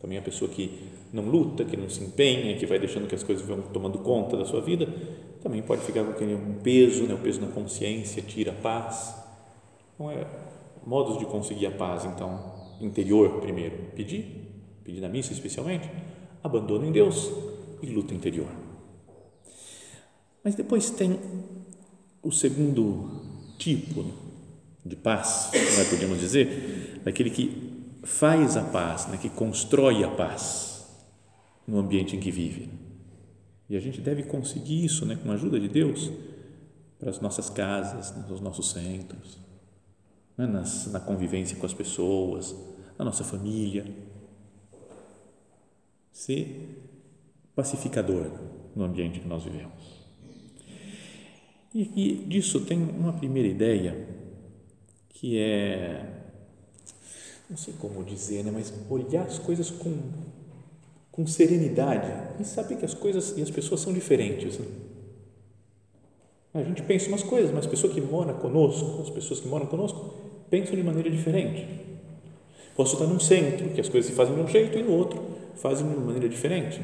também 0.00 0.16
a 0.16 0.22
pessoa 0.22 0.50
que 0.50 0.88
não 1.12 1.24
luta, 1.24 1.64
que 1.64 1.76
não 1.76 1.88
se 1.88 2.02
empenha, 2.02 2.56
que 2.56 2.66
vai 2.66 2.78
deixando 2.78 3.08
que 3.08 3.14
as 3.14 3.22
coisas 3.22 3.44
vão 3.44 3.60
tomando 3.62 3.98
conta 3.98 4.36
da 4.36 4.44
sua 4.44 4.60
vida, 4.60 4.86
também 5.42 5.62
pode 5.62 5.82
ficar 5.82 6.04
com 6.04 6.10
aquele 6.10 6.36
peso, 6.62 7.04
né, 7.04 7.14
o 7.14 7.18
peso 7.18 7.40
na 7.40 7.48
consciência, 7.48 8.22
tira 8.22 8.52
a 8.52 8.54
paz. 8.54 9.14
Então, 9.94 10.10
é 10.10 10.26
modos 10.86 11.18
de 11.18 11.26
conseguir 11.26 11.66
a 11.66 11.70
paz, 11.70 12.04
então, 12.04 12.54
interior 12.80 13.40
primeiro, 13.40 13.76
pedir, 13.96 14.52
pedir 14.84 15.00
na 15.00 15.08
missa 15.08 15.32
especialmente, 15.32 15.90
abandono 16.42 16.84
em 16.84 16.92
Deus 16.92 17.30
e 17.82 17.86
luta 17.86 18.14
interior. 18.14 18.48
Mas 20.42 20.54
depois 20.54 20.90
tem 20.90 21.18
o 22.22 22.30
segundo 22.30 23.56
tipo 23.58 24.04
de 24.84 24.96
paz, 24.96 25.50
nós 25.76 25.88
podemos 25.88 26.18
dizer, 26.18 27.00
daquele 27.04 27.30
que 27.30 27.78
faz 28.02 28.56
a 28.56 28.64
paz, 28.64 29.06
né, 29.08 29.18
que 29.18 29.28
constrói 29.28 30.02
a 30.04 30.08
paz 30.08 30.86
no 31.66 31.78
ambiente 31.78 32.16
em 32.16 32.20
que 32.20 32.30
vive. 32.30 32.70
E 33.68 33.76
a 33.76 33.80
gente 33.80 34.00
deve 34.00 34.22
conseguir 34.22 34.84
isso 34.84 35.04
né, 35.04 35.16
com 35.22 35.30
a 35.30 35.34
ajuda 35.34 35.60
de 35.60 35.68
Deus 35.68 36.10
para 36.98 37.10
as 37.10 37.20
nossas 37.20 37.50
casas, 37.50 38.14
nos 38.28 38.40
nossos 38.40 38.70
centros, 38.70 39.38
né, 40.36 40.46
nas, 40.46 40.86
na 40.90 41.00
convivência 41.00 41.56
com 41.56 41.66
as 41.66 41.74
pessoas, 41.74 42.54
na 42.98 43.04
nossa 43.04 43.22
família. 43.22 43.84
Ser 46.12 46.92
pacificador 47.54 48.30
no 48.74 48.84
ambiente 48.84 49.20
que 49.20 49.28
nós 49.28 49.44
vivemos. 49.44 49.98
E 51.74 52.24
disso 52.26 52.62
tem 52.62 52.78
uma 52.78 53.12
primeira 53.12 53.48
ideia 53.48 54.08
que 55.10 55.38
é 55.38 56.18
não 57.48 57.56
sei 57.56 57.72
como 57.78 58.04
dizer, 58.04 58.44
né, 58.44 58.50
mas 58.52 58.72
olhar 58.90 59.22
as 59.22 59.38
coisas 59.38 59.70
com, 59.70 59.96
com 61.10 61.26
serenidade 61.26 62.10
e 62.38 62.44
saber 62.44 62.76
que 62.76 62.84
as 62.84 62.92
coisas 62.92 63.36
e 63.38 63.42
as 63.42 63.50
pessoas 63.50 63.80
são 63.80 63.92
diferentes. 63.92 64.58
Né? 64.58 64.66
A 66.52 66.62
gente 66.62 66.82
pensa 66.82 67.08
umas 67.08 67.22
coisas, 67.22 67.50
mas 67.50 67.66
a 67.66 67.68
pessoa 67.68 67.92
que 67.92 68.00
mora 68.00 68.34
conosco, 68.34 69.00
as 69.00 69.10
pessoas 69.10 69.40
que 69.40 69.48
moram 69.48 69.66
conosco, 69.66 70.14
pensam 70.50 70.76
de 70.76 70.82
maneira 70.82 71.10
diferente. 71.10 71.66
Posso 72.76 72.94
estar 72.94 73.06
num 73.06 73.20
centro, 73.20 73.70
que 73.70 73.80
as 73.80 73.88
coisas 73.88 74.10
se 74.10 74.16
fazem 74.16 74.34
de 74.34 74.40
um 74.40 74.46
jeito, 74.46 74.78
e 74.78 74.82
no 74.82 74.92
outro 74.92 75.22
fazem 75.60 75.86
de 75.86 75.94
uma 75.94 76.04
maneira 76.04 76.28
diferente. 76.28 76.80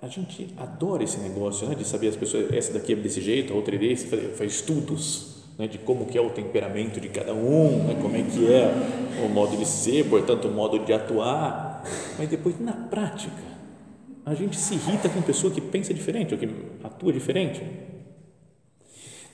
A 0.00 0.08
gente 0.08 0.54
adora 0.58 1.02
esse 1.02 1.18
negócio 1.18 1.66
né, 1.66 1.74
de 1.74 1.84
saber 1.84 2.08
as 2.08 2.16
pessoas, 2.16 2.52
essa 2.52 2.72
daqui 2.72 2.92
é 2.92 2.96
desse 2.96 3.20
jeito, 3.20 3.52
a 3.52 3.56
outra 3.56 3.74
é 3.74 3.78
desse, 3.78 4.06
faz, 4.06 4.38
faz 4.38 4.52
estudos 4.52 5.36
né, 5.58 5.66
de 5.66 5.78
como 5.78 6.06
que 6.06 6.18
é 6.18 6.20
o 6.20 6.30
temperamento 6.30 7.00
de 7.00 7.08
cada 7.08 7.32
um, 7.32 7.84
né, 7.84 7.98
como 8.00 8.14
é 8.14 8.22
que 8.22 8.52
é 8.52 9.24
o 9.24 9.28
modo 9.28 9.56
de 9.56 9.64
ser, 9.64 10.08
portanto 10.08 10.48
o 10.48 10.52
modo 10.52 10.78
de 10.80 10.92
atuar, 10.92 11.82
mas 12.18 12.28
depois 12.28 12.60
na 12.60 12.72
prática 12.72 13.56
a 14.24 14.34
gente 14.34 14.56
se 14.56 14.74
irrita 14.74 15.08
com 15.08 15.22
pessoa 15.22 15.52
que 15.52 15.60
pensa 15.60 15.94
diferente 15.94 16.34
ou 16.34 16.40
que 16.40 16.48
atua 16.84 17.12
diferente. 17.12 17.62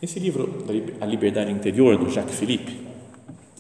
Nesse 0.01 0.21
livro 0.21 0.65
A 1.01 1.07
Liberdade 1.07 1.51
Interior 1.51 1.97
do 1.97 2.11
Jacques 2.11 2.37
Philippe, 2.39 2.92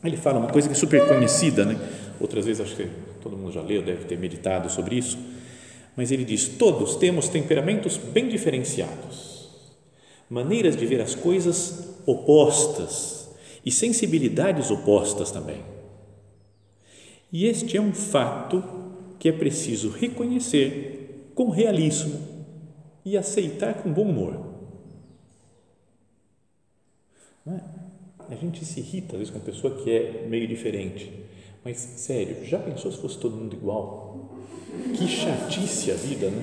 ele 0.05 0.17
fala 0.17 0.39
uma 0.39 0.51
coisa 0.51 0.69
que 0.69 0.75
é 0.75 0.77
super 0.77 1.07
conhecida, 1.07 1.65
né? 1.65 1.79
Outras 2.21 2.47
vezes 2.47 2.61
acho 2.61 2.77
que 2.77 2.89
todo 3.21 3.37
mundo 3.37 3.53
já 3.53 3.63
leu, 3.63 3.83
deve 3.83 4.05
ter 4.05 4.19
meditado 4.19 4.71
sobre 4.71 4.97
isso, 4.97 5.19
mas 5.97 6.11
ele 6.11 6.25
diz: 6.25 6.49
todos 6.49 6.97
temos 6.97 7.29
temperamentos 7.29 7.97
bem 7.97 8.29
diferenciados 8.29 9.33
maneiras 10.33 10.75
de 10.75 10.87
ver 10.87 11.03
as 11.03 11.15
coisas 11.15 11.95
opostas 12.07 13.29
e 13.67 13.71
sensibilidades 13.71 14.71
opostas 14.71 15.31
também. 15.31 15.63
E 17.31 17.45
este 17.45 17.77
é 17.77 17.81
um 17.81 17.93
fato 17.93 18.65
que 19.19 19.29
é 19.29 19.33
preciso 19.33 19.91
reconhecer 19.91 21.31
com 21.35 21.51
realismo 21.51 22.19
e 23.05 23.15
aceitar 23.15 23.83
com 23.83 23.93
bom 23.93 24.09
humor. 24.09 24.55
É? 27.47 27.82
A 28.31 28.35
gente 28.35 28.65
se 28.65 28.81
irrita 28.81 29.15
às 29.15 29.19
vezes 29.19 29.31
com 29.31 29.39
uma 29.39 29.45
pessoa 29.45 29.75
que 29.77 29.91
é 29.91 30.27
meio 30.29 30.47
diferente. 30.49 31.13
Mas, 31.65 31.77
sério, 31.79 32.45
já 32.45 32.59
pensou 32.59 32.91
se 32.91 32.99
fosse 32.99 33.19
todo 33.19 33.37
mundo 33.37 33.55
igual? 33.55 34.31
Que 34.95 35.07
chatice 35.07 35.91
a 35.93 35.95
vida, 35.95 36.29
né? 36.29 36.43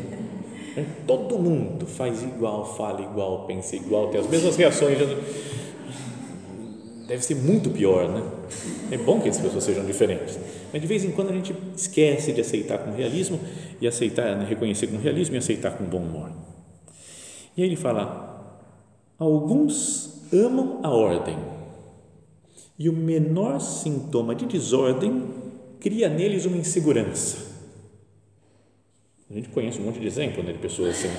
É, 0.77 0.85
todo 1.05 1.37
mundo 1.37 1.85
faz 1.85 2.23
igual, 2.23 2.75
fala 2.77 3.01
igual, 3.01 3.45
pensa 3.45 3.75
igual, 3.75 4.09
tem 4.09 4.19
as 4.19 4.29
mesmas 4.29 4.55
reações. 4.55 4.97
Deve 7.07 7.23
ser 7.23 7.35
muito 7.35 7.69
pior, 7.71 8.07
né? 8.07 8.23
É 8.91 8.97
bom 8.97 9.19
que 9.19 9.27
as 9.27 9.37
pessoas 9.37 9.63
sejam 9.63 9.83
diferentes. 9.85 10.39
Mas 10.71 10.81
de 10.81 10.87
vez 10.87 11.03
em 11.03 11.11
quando 11.11 11.29
a 11.31 11.33
gente 11.33 11.53
esquece 11.75 12.31
de 12.31 12.41
aceitar 12.41 12.77
com 12.77 12.91
realismo 12.91 13.39
e 13.81 13.87
aceitar, 13.87 14.37
né, 14.37 14.45
reconhecer 14.47 14.87
com 14.87 14.97
realismo 14.97 15.35
e 15.35 15.37
aceitar 15.37 15.71
com 15.71 15.83
bom 15.85 15.97
humor. 15.97 16.31
E 17.57 17.63
aí 17.63 17.67
ele 17.67 17.75
fala: 17.75 18.63
alguns 19.17 20.23
amam 20.31 20.79
a 20.83 20.89
ordem 20.91 21.37
e 22.79 22.87
o 22.87 22.93
menor 22.93 23.59
sintoma 23.59 24.33
de 24.33 24.45
desordem 24.45 25.25
cria 25.81 26.07
neles 26.07 26.45
uma 26.45 26.55
insegurança. 26.55 27.49
A 29.29 29.33
gente 29.33 29.49
conhece 29.49 29.79
um 29.79 29.83
monte 29.83 29.99
de 29.99 30.07
exemplo 30.07 30.41
né, 30.41 30.53
de 30.53 30.59
pessoas 30.59 30.95
assim, 30.95 31.09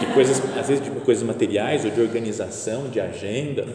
de 0.00 0.12
coisas, 0.12 0.42
às 0.58 0.68
vezes 0.68 0.84
de 0.84 0.90
coisas 1.00 1.22
materiais 1.22 1.84
ou 1.84 1.92
de 1.92 2.00
organização, 2.00 2.88
de 2.90 3.00
agenda. 3.00 3.66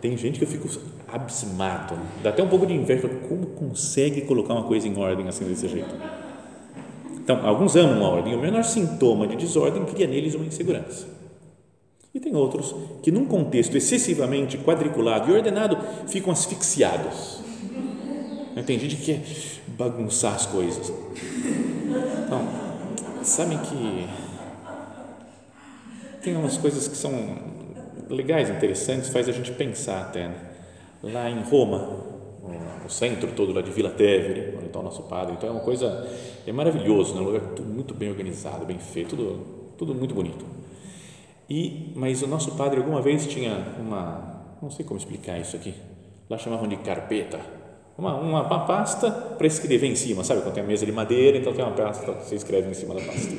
Tem 0.00 0.16
gente 0.16 0.38
que 0.38 0.44
eu 0.44 0.48
fico 0.48 0.66
abismado, 1.06 1.94
dá 2.22 2.30
até 2.30 2.42
um 2.42 2.48
pouco 2.48 2.66
de 2.66 2.72
inveja, 2.72 3.06
como 3.28 3.48
consegue 3.48 4.22
colocar 4.22 4.54
uma 4.54 4.64
coisa 4.64 4.88
em 4.88 4.98
ordem 4.98 5.28
assim 5.28 5.44
desse 5.44 5.68
jeito? 5.68 5.94
Então, 7.12 7.46
alguns 7.46 7.76
amam 7.76 8.04
a 8.04 8.08
ordem, 8.08 8.34
o 8.34 8.40
menor 8.40 8.64
sintoma 8.64 9.28
de 9.28 9.36
desordem 9.36 9.84
cria 9.84 10.08
neles 10.08 10.34
uma 10.34 10.46
insegurança. 10.46 11.06
E 12.14 12.20
tem 12.20 12.36
outros 12.36 12.74
que, 13.02 13.10
num 13.10 13.24
contexto 13.24 13.74
excessivamente 13.74 14.58
quadriculado 14.58 15.30
e 15.30 15.34
ordenado, 15.34 15.78
ficam 16.06 16.30
asfixiados. 16.30 17.40
Tem 18.66 18.78
gente 18.78 18.96
que 18.96 19.06
quer 19.06 19.22
bagunçar 19.78 20.34
as 20.34 20.44
coisas. 20.44 20.92
Então, 22.26 22.46
sabe 23.22 23.56
que 23.56 24.06
tem 26.22 26.36
umas 26.36 26.58
coisas 26.58 26.86
que 26.86 26.96
são 26.96 27.38
legais, 28.10 28.50
interessantes, 28.50 29.08
faz 29.08 29.26
a 29.28 29.32
gente 29.32 29.50
pensar 29.52 30.02
até. 30.02 30.28
Né? 30.28 30.34
Lá 31.02 31.30
em 31.30 31.40
Roma, 31.40 32.04
no 32.82 32.90
centro 32.90 33.32
todo 33.32 33.54
lá 33.54 33.62
de 33.62 33.70
Vila 33.70 33.90
Tevere, 33.90 34.54
onde 34.54 34.66
está 34.66 34.80
o 34.80 34.82
nosso 34.82 35.04
padre, 35.04 35.34
então 35.34 35.48
é 35.48 35.52
uma 35.52 35.62
coisa, 35.62 36.06
é 36.46 36.52
maravilhoso, 36.52 37.14
né? 37.14 37.22
um 37.22 37.24
lugar 37.24 37.42
muito 37.64 37.94
bem 37.94 38.10
organizado, 38.10 38.66
bem 38.66 38.78
feito, 38.78 39.16
tudo, 39.16 39.46
tudo 39.78 39.94
muito 39.94 40.14
bonito 40.14 40.44
e, 41.52 41.92
mas 41.94 42.22
o 42.22 42.26
nosso 42.26 42.52
padre 42.52 42.78
alguma 42.78 43.02
vez 43.02 43.26
tinha 43.26 43.62
uma, 43.78 44.42
não 44.62 44.70
sei 44.70 44.86
como 44.86 44.98
explicar 44.98 45.38
isso 45.38 45.54
aqui, 45.54 45.74
lá 46.30 46.38
chamavam 46.38 46.66
de 46.66 46.76
carpeta, 46.76 47.38
uma, 47.98 48.14
uma, 48.14 48.42
uma 48.42 48.60
pasta 48.60 49.10
para 49.10 49.46
escrever 49.46 49.86
em 49.86 49.94
cima, 49.94 50.24
sabe? 50.24 50.40
Quando 50.40 50.54
tem 50.54 50.64
a 50.64 50.66
mesa 50.66 50.86
de 50.86 50.92
madeira, 50.92 51.36
então 51.36 51.52
tem 51.52 51.62
uma 51.62 51.74
pasta 51.74 52.10
que 52.10 52.24
você 52.24 52.36
escreve 52.36 52.70
em 52.70 52.72
cima 52.72 52.94
da 52.94 53.02
pasta. 53.02 53.34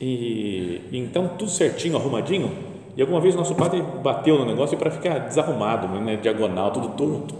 E, 0.00 0.80
e 0.90 0.98
então 0.98 1.28
tudo 1.36 1.50
certinho, 1.50 1.98
arrumadinho. 1.98 2.50
E 2.96 3.02
alguma 3.02 3.20
vez 3.20 3.34
o 3.34 3.38
nosso 3.38 3.54
padre 3.54 3.82
bateu 4.02 4.38
no 4.38 4.46
negócio 4.46 4.78
para 4.78 4.90
ficar 4.90 5.18
desarrumado, 5.18 5.86
né, 6.00 6.16
diagonal, 6.16 6.70
tudo 6.70 6.88
torto. 6.96 7.34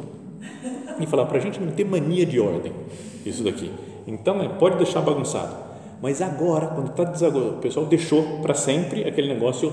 E 1.01 1.07
falar 1.07 1.25
para 1.25 1.39
a 1.39 1.41
gente 1.41 1.59
não 1.59 1.73
ter 1.73 1.85
mania 1.85 2.27
de 2.27 2.39
ordem, 2.39 2.75
isso 3.25 3.43
daqui. 3.43 3.73
Então, 4.07 4.43
é, 4.43 4.49
pode 4.49 4.77
deixar 4.77 5.01
bagunçado 5.01 5.68
mas 6.01 6.23
agora, 6.23 6.69
quando 6.69 6.91
está 6.91 7.05
desagradado, 7.05 7.57
o 7.57 7.61
pessoal 7.61 7.87
deixou 7.87 8.41
para 8.41 8.55
sempre 8.55 9.07
aquele 9.07 9.29
negócio 9.29 9.73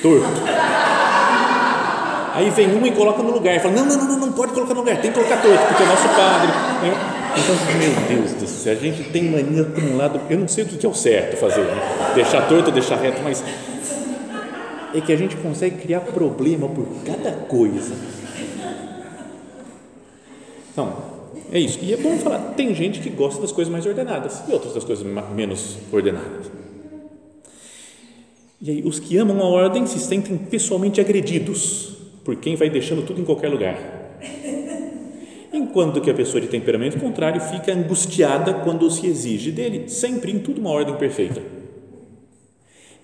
torto. 0.00 0.40
Aí 2.34 2.50
vem 2.50 2.72
uma 2.72 2.86
e 2.86 2.92
coloca 2.92 3.20
no 3.22 3.32
lugar, 3.32 3.58
fala: 3.60 3.74
não, 3.74 3.84
não, 3.84 3.96
não, 3.96 4.18
não 4.20 4.32
pode 4.32 4.52
colocar 4.52 4.72
no 4.74 4.80
lugar, 4.80 5.00
tem 5.00 5.10
que 5.10 5.18
colocar 5.18 5.42
torto, 5.42 5.66
porque 5.66 5.82
é 5.82 5.86
nosso 5.86 6.08
padre. 6.10 6.52
Então, 7.36 7.54
meu 7.78 8.22
Deus 8.22 8.32
do 8.34 8.46
céu, 8.46 8.72
a 8.72 8.76
gente 8.76 9.10
tem 9.10 9.24
mania 9.24 9.64
para 9.64 9.84
um 9.84 9.96
lado, 9.96 10.20
eu 10.30 10.38
não 10.38 10.48
sei 10.48 10.64
o 10.64 10.66
que 10.66 10.86
é 10.86 10.88
o 10.88 10.94
certo 10.94 11.36
fazer, 11.36 11.62
né? 11.62 12.12
deixar 12.14 12.48
torto 12.48 12.70
deixar 12.70 12.96
reto, 12.96 13.20
mas 13.22 13.42
é 14.94 15.00
que 15.00 15.12
a 15.12 15.16
gente 15.16 15.36
consegue 15.36 15.78
criar 15.78 16.00
problema 16.00 16.68
por 16.68 16.86
cada 17.04 17.32
coisa. 17.32 17.94
Então, 20.72 21.07
é 21.52 21.58
isso. 21.58 21.78
E 21.82 21.92
é 21.92 21.96
bom 21.96 22.16
falar, 22.18 22.54
tem 22.54 22.74
gente 22.74 23.00
que 23.00 23.10
gosta 23.10 23.40
das 23.40 23.52
coisas 23.52 23.70
mais 23.70 23.86
ordenadas 23.86 24.42
e 24.48 24.52
outras 24.52 24.74
das 24.74 24.84
coisas 24.84 25.06
menos 25.34 25.78
ordenadas. 25.92 26.50
E 28.60 28.70
aí, 28.70 28.82
os 28.84 28.98
que 28.98 29.16
amam 29.16 29.40
a 29.40 29.44
ordem 29.44 29.86
se 29.86 30.00
sentem 30.00 30.36
pessoalmente 30.36 31.00
agredidos 31.00 31.96
por 32.24 32.36
quem 32.36 32.56
vai 32.56 32.68
deixando 32.68 33.06
tudo 33.06 33.20
em 33.20 33.24
qualquer 33.24 33.48
lugar. 33.48 33.78
Enquanto 35.52 36.00
que 36.00 36.10
a 36.10 36.14
pessoa 36.14 36.40
de 36.40 36.48
temperamento 36.48 36.98
contrário 36.98 37.40
fica 37.40 37.72
angustiada 37.72 38.52
quando 38.52 38.90
se 38.90 39.06
exige 39.06 39.50
dele 39.52 39.88
sempre 39.88 40.32
em 40.32 40.38
tudo 40.38 40.60
uma 40.60 40.70
ordem 40.70 40.96
perfeita. 40.96 41.40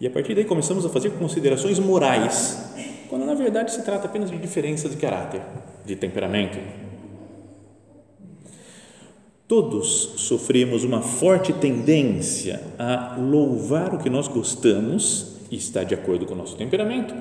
E 0.01 0.07
a 0.07 0.11
partir 0.11 0.35
daí 0.35 0.45
começamos 0.45 0.85
a 0.85 0.89
fazer 0.89 1.11
considerações 1.11 1.79
morais, 1.79 2.75
quando 3.09 3.25
na 3.25 3.35
verdade 3.35 3.73
se 3.73 3.83
trata 3.83 4.07
apenas 4.07 4.31
de 4.31 4.37
diferenças 4.37 4.91
de 4.91 4.97
caráter, 4.97 5.41
de 5.87 5.95
temperamento, 5.95 6.59
Todos 9.47 10.15
sofremos 10.17 10.85
uma 10.85 11.03
forte 11.03 11.53
tendência 11.53 12.63
a 12.79 13.19
louvar 13.19 13.95
o 13.95 13.99
que 13.99 14.09
nós 14.09 14.27
gostamos 14.27 15.37
e 15.51 15.57
está 15.57 15.85
de 15.85 15.95
acordo 15.95 16.25
com 16.25 16.33
o 16.33 16.37
nosso 16.37 16.57
temperamento 16.57 17.15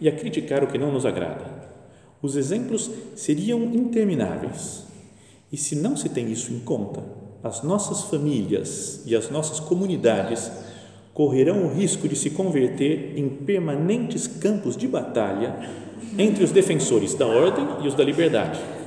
e 0.00 0.08
a 0.08 0.12
criticar 0.12 0.64
o 0.64 0.66
que 0.66 0.76
não 0.76 0.90
nos 0.90 1.06
agrada. 1.06 1.44
Os 2.20 2.34
exemplos 2.34 2.90
seriam 3.14 3.62
intermináveis. 3.62 4.86
E 5.52 5.56
se 5.56 5.76
não 5.76 5.96
se 5.96 6.08
tem 6.08 6.32
isso 6.32 6.52
em 6.52 6.58
conta, 6.58 7.00
as 7.44 7.62
nossas 7.62 8.02
famílias 8.02 9.02
e 9.06 9.14
as 9.14 9.30
nossas 9.30 9.60
comunidades 9.60 10.50
correrão 11.14 11.64
o 11.64 11.72
risco 11.72 12.08
de 12.08 12.16
se 12.16 12.30
converter 12.30 13.16
em 13.16 13.28
permanentes 13.28 14.26
campos 14.26 14.76
de 14.76 14.88
batalha 14.88 15.54
entre 16.18 16.42
os 16.42 16.50
defensores 16.50 17.14
da 17.14 17.26
ordem 17.26 17.64
e 17.84 17.86
os 17.86 17.94
da 17.94 18.02
liberdade 18.02 18.77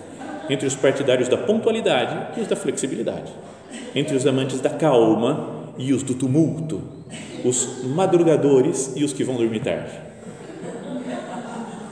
entre 0.51 0.67
os 0.67 0.75
partidários 0.75 1.29
da 1.29 1.37
pontualidade 1.37 2.37
e 2.37 2.41
os 2.41 2.47
da 2.47 2.57
flexibilidade, 2.57 3.31
entre 3.95 4.17
os 4.17 4.27
amantes 4.27 4.59
da 4.59 4.69
calma 4.69 5.71
e 5.77 5.93
os 5.93 6.03
do 6.03 6.13
tumulto, 6.13 6.81
os 7.45 7.85
madrugadores 7.85 8.91
e 8.97 9.03
os 9.05 9.13
que 9.13 9.23
vão 9.23 9.37
dormir 9.37 9.61
tarde, 9.61 9.97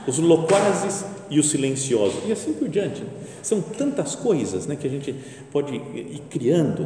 os 0.05 0.19
loquazes 0.19 1.05
e 1.29 1.39
os 1.39 1.49
silenciosos, 1.49 2.27
e 2.27 2.33
assim 2.33 2.51
por 2.51 2.67
diante. 2.67 3.01
São 3.41 3.61
tantas 3.61 4.13
coisas 4.13 4.67
né, 4.67 4.75
que 4.75 4.85
a 4.85 4.89
gente 4.89 5.15
pode 5.53 5.73
ir 5.73 6.21
criando. 6.29 6.85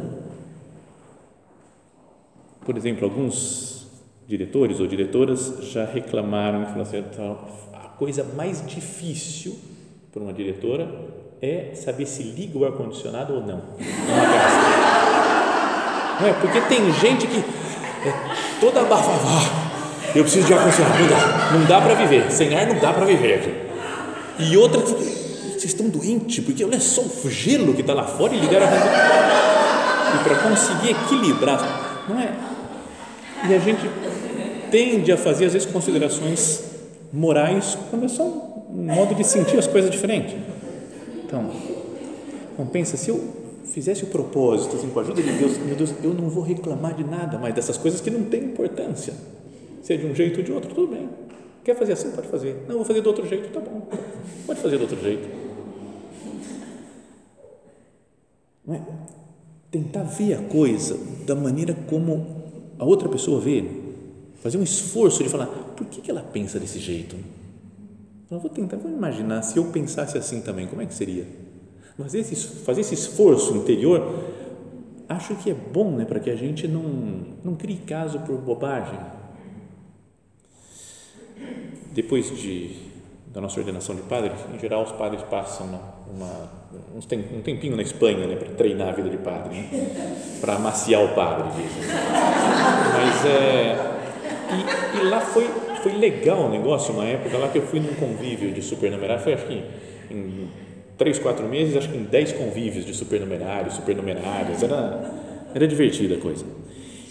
Por 2.64 2.76
exemplo, 2.76 3.04
alguns 3.04 3.88
diretores 4.28 4.78
ou 4.78 4.86
diretoras 4.86 5.58
já 5.72 5.84
reclamaram 5.84 6.72
que 6.72 6.80
assim, 6.80 7.02
a 7.72 7.88
coisa 7.98 8.22
mais 8.22 8.64
difícil 8.64 9.58
para 10.12 10.22
uma 10.22 10.32
diretora 10.32 11.23
é 11.44 11.74
saber 11.74 12.06
se 12.06 12.22
liga 12.22 12.58
o 12.58 12.64
ar-condicionado 12.64 13.34
ou 13.34 13.40
não 13.40 13.60
casa. 13.78 14.84
Não 16.20 16.28
é? 16.28 16.32
Porque 16.40 16.60
tem 16.62 16.92
gente 16.94 17.26
que 17.26 17.38
é 17.38 18.14
toda 18.60 18.82
bafavá. 18.84 19.42
Eu 20.14 20.22
preciso 20.22 20.46
de 20.46 20.54
ar-condicionado. 20.54 20.98
Não 20.98 21.08
dá, 21.08 21.52
não 21.52 21.66
dá 21.66 21.80
para 21.80 21.94
viver. 21.94 22.30
Sem 22.30 22.54
ar 22.54 22.66
não 22.66 22.78
dá 22.78 22.92
para 22.92 23.04
viver 23.04 23.34
aqui. 23.34 23.54
E 24.38 24.56
outra 24.56 24.80
vocês 24.80 25.64
estão 25.64 25.88
doentes, 25.88 26.44
porque 26.44 26.64
olha 26.64 26.80
só 26.80 27.00
o 27.00 27.30
gelo 27.30 27.74
que 27.74 27.80
está 27.80 27.94
lá 27.94 28.04
fora 28.04 28.34
e 28.34 28.38
ligaram 28.38 28.66
a 28.66 30.14
E 30.14 30.24
para 30.24 30.36
conseguir 30.36 30.90
equilibrar, 30.90 32.04
não 32.08 32.20
é? 32.20 32.32
E 33.48 33.54
a 33.54 33.58
gente 33.58 33.88
tende 34.70 35.12
a 35.12 35.16
fazer, 35.16 35.46
às 35.46 35.52
vezes, 35.52 35.70
considerações 35.70 36.64
morais 37.12 37.78
quando 37.90 38.04
é 38.04 38.08
só 38.08 38.24
um 38.24 38.94
modo 38.94 39.14
de 39.14 39.24
sentir 39.24 39.58
as 39.58 39.66
coisas 39.66 39.90
diferente. 39.90 40.36
Então, 41.24 41.50
então 42.52 42.66
pensa, 42.66 42.96
se 42.96 43.10
eu 43.10 43.20
fizesse 43.64 44.04
o 44.04 44.06
propósito, 44.08 44.76
assim, 44.76 44.88
com 44.90 44.98
a 45.00 45.02
ajuda 45.02 45.22
de 45.22 45.32
Deus, 45.32 45.58
meu 45.58 45.74
Deus, 45.74 45.92
eu 46.02 46.14
não 46.14 46.28
vou 46.28 46.44
reclamar 46.44 46.94
de 46.94 47.02
nada 47.02 47.38
mais 47.38 47.54
dessas 47.54 47.76
coisas 47.76 48.00
que 48.00 48.10
não 48.10 48.24
têm 48.24 48.44
importância. 48.44 49.14
Se 49.82 49.94
é 49.94 49.96
de 49.96 50.06
um 50.06 50.14
jeito 50.14 50.38
ou 50.38 50.44
de 50.44 50.52
outro, 50.52 50.74
tudo 50.74 50.94
bem. 50.94 51.08
Quer 51.64 51.76
fazer 51.76 51.92
assim? 51.92 52.10
Pode 52.12 52.28
fazer. 52.28 52.64
Não, 52.68 52.76
vou 52.76 52.84
fazer 52.84 53.00
do 53.00 53.06
outro 53.08 53.26
jeito, 53.26 53.50
tá 53.52 53.60
bom. 53.60 53.88
Pode 54.46 54.60
fazer 54.60 54.76
do 54.76 54.82
outro 54.82 55.00
jeito. 55.00 55.28
Não 58.66 58.74
é? 58.74 58.82
Tentar 59.70 60.04
ver 60.04 60.34
a 60.34 60.42
coisa 60.42 60.98
da 61.26 61.34
maneira 61.34 61.74
como 61.88 62.44
a 62.78 62.84
outra 62.84 63.08
pessoa 63.08 63.40
vê. 63.40 63.64
Fazer 64.42 64.58
um 64.58 64.62
esforço 64.62 65.22
de 65.22 65.28
falar, 65.28 65.46
por 65.46 65.86
que, 65.86 66.00
que 66.00 66.10
ela 66.10 66.22
pensa 66.22 66.60
desse 66.60 66.78
jeito? 66.78 67.16
Então, 68.34 68.40
vou 68.40 68.50
tentar, 68.50 68.76
vou 68.78 68.90
imaginar 68.90 69.42
se 69.42 69.56
eu 69.56 69.66
pensasse 69.66 70.18
assim 70.18 70.40
também, 70.40 70.66
como 70.66 70.82
é 70.82 70.86
que 70.86 70.94
seria? 70.94 71.24
Mas 71.96 72.14
esse, 72.16 72.34
fazer 72.34 72.80
esse 72.80 72.92
esforço 72.92 73.54
interior, 73.56 74.24
acho 75.08 75.36
que 75.36 75.50
é 75.50 75.54
bom, 75.54 75.92
né, 75.92 76.04
para 76.04 76.18
que 76.18 76.28
a 76.28 76.34
gente 76.34 76.66
não, 76.66 76.82
não 77.44 77.54
crie 77.54 77.76
caso 77.76 78.18
por 78.20 78.36
bobagem. 78.38 78.98
depois 81.92 82.36
de, 82.36 82.76
da 83.28 83.40
nossa 83.40 83.60
ordenação 83.60 83.94
de 83.94 84.02
padre, 84.02 84.32
em 84.52 84.58
geral 84.58 84.82
os 84.82 84.90
padres 84.90 85.22
passam 85.22 85.68
uma, 86.12 86.50
um 86.92 87.40
tempinho 87.40 87.76
na 87.76 87.82
Espanha 87.82 88.26
né, 88.26 88.34
para 88.34 88.52
treinar 88.54 88.88
a 88.88 88.92
vida 88.92 89.10
de 89.10 89.18
padre, 89.18 89.54
né, 89.54 90.38
para 90.40 90.56
amaciar 90.56 91.04
o 91.04 91.14
padre. 91.14 91.50
Mas 92.94 93.26
é. 93.26 93.94
E, 94.50 94.98
e, 94.98 95.08
lá 95.08 95.20
foi, 95.20 95.48
foi 95.84 95.92
legal 95.92 96.46
o 96.46 96.48
negócio, 96.48 96.94
uma 96.94 97.04
época 97.04 97.36
lá 97.36 97.48
que 97.48 97.58
eu 97.58 97.62
fui 97.62 97.78
num 97.78 97.94
convívio 97.94 98.50
de 98.50 98.62
supernumerário, 98.62 99.22
foi 99.22 99.34
acho 99.34 99.46
que 99.46 99.62
em 100.10 100.48
três, 100.96 101.18
quatro 101.18 101.46
meses, 101.46 101.76
acho 101.76 101.90
que 101.90 101.98
em 101.98 102.04
dez 102.04 102.32
convívios 102.32 102.86
de 102.86 102.94
supernumerários, 102.94 103.74
supernumerárias, 103.74 104.62
era, 104.62 105.12
era 105.54 105.68
divertida 105.68 106.14
a 106.14 106.18
coisa. 106.18 106.46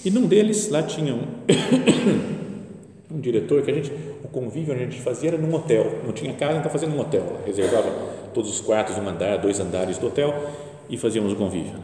E 0.04 0.10
num 0.10 0.26
deles, 0.26 0.70
lá 0.70 0.82
tinha 0.82 1.14
um, 1.14 1.22
um 3.14 3.20
diretor 3.20 3.62
que 3.62 3.70
a 3.70 3.74
gente, 3.76 3.92
o 4.24 4.28
convívio 4.28 4.74
a 4.74 4.78
gente 4.78 5.00
fazia 5.00 5.30
era 5.30 5.38
num 5.38 5.54
hotel, 5.54 6.00
não 6.04 6.12
tinha 6.12 6.34
casa, 6.34 6.58
então 6.58 6.72
fazia 6.72 6.90
num 6.90 7.00
hotel, 7.00 7.42
reservava 7.46 7.92
todos 8.34 8.50
os 8.50 8.60
quartos 8.60 8.98
um 8.98 9.08
andar, 9.08 9.38
dois 9.38 9.60
andares 9.60 10.00
do 10.00 10.08
hotel 10.08 10.34
e 10.90 10.98
fazíamos 10.98 11.32
o 11.32 11.36
convívio. 11.36 11.76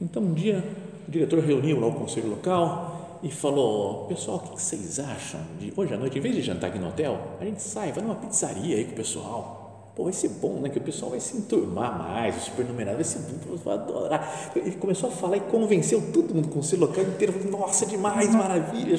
Então 0.00 0.22
um 0.22 0.32
dia 0.32 0.64
o 1.06 1.10
diretor 1.10 1.40
reuniu 1.40 1.78
lá 1.78 1.88
o 1.88 1.92
conselho 1.92 2.30
local 2.30 2.89
e 3.22 3.30
falou: 3.30 4.06
Pessoal, 4.06 4.38
o 4.38 4.40
que 4.40 4.62
vocês 4.62 4.98
acham 4.98 5.40
de 5.58 5.72
hoje 5.76 5.94
à 5.94 5.96
noite, 5.96 6.18
em 6.18 6.20
vez 6.20 6.34
de 6.34 6.42
jantar 6.42 6.68
aqui 6.68 6.78
no 6.78 6.88
hotel, 6.88 7.18
a 7.40 7.44
gente 7.44 7.62
sai, 7.62 7.92
vai 7.92 8.02
numa 8.02 8.16
pizzaria 8.16 8.76
aí 8.76 8.84
com 8.84 8.92
o 8.92 8.96
pessoal 8.96 9.60
Pô, 9.94 10.04
vai 10.04 10.12
ser 10.12 10.28
bom, 10.28 10.60
né? 10.60 10.68
Que 10.68 10.78
o 10.78 10.80
pessoal 10.80 11.10
vai 11.10 11.20
se 11.20 11.36
enturmar 11.36 11.98
mais, 11.98 12.36
o 12.36 12.40
supernumerado 12.40 12.94
vai 12.94 13.04
ser 13.04 13.18
bom, 13.18 13.56
vai 13.56 13.74
adorar. 13.74 14.50
Ele 14.54 14.72
começou 14.72 15.10
a 15.10 15.12
falar 15.12 15.36
e 15.36 15.40
convenceu 15.40 16.12
todo 16.12 16.34
mundo, 16.34 16.46
o 16.46 16.48
conselho 16.48 16.82
local 16.82 17.04
inteiro, 17.04 17.32
falou, 17.32 17.60
nossa, 17.60 17.84
demais, 17.86 18.34
maravilha. 18.34 18.98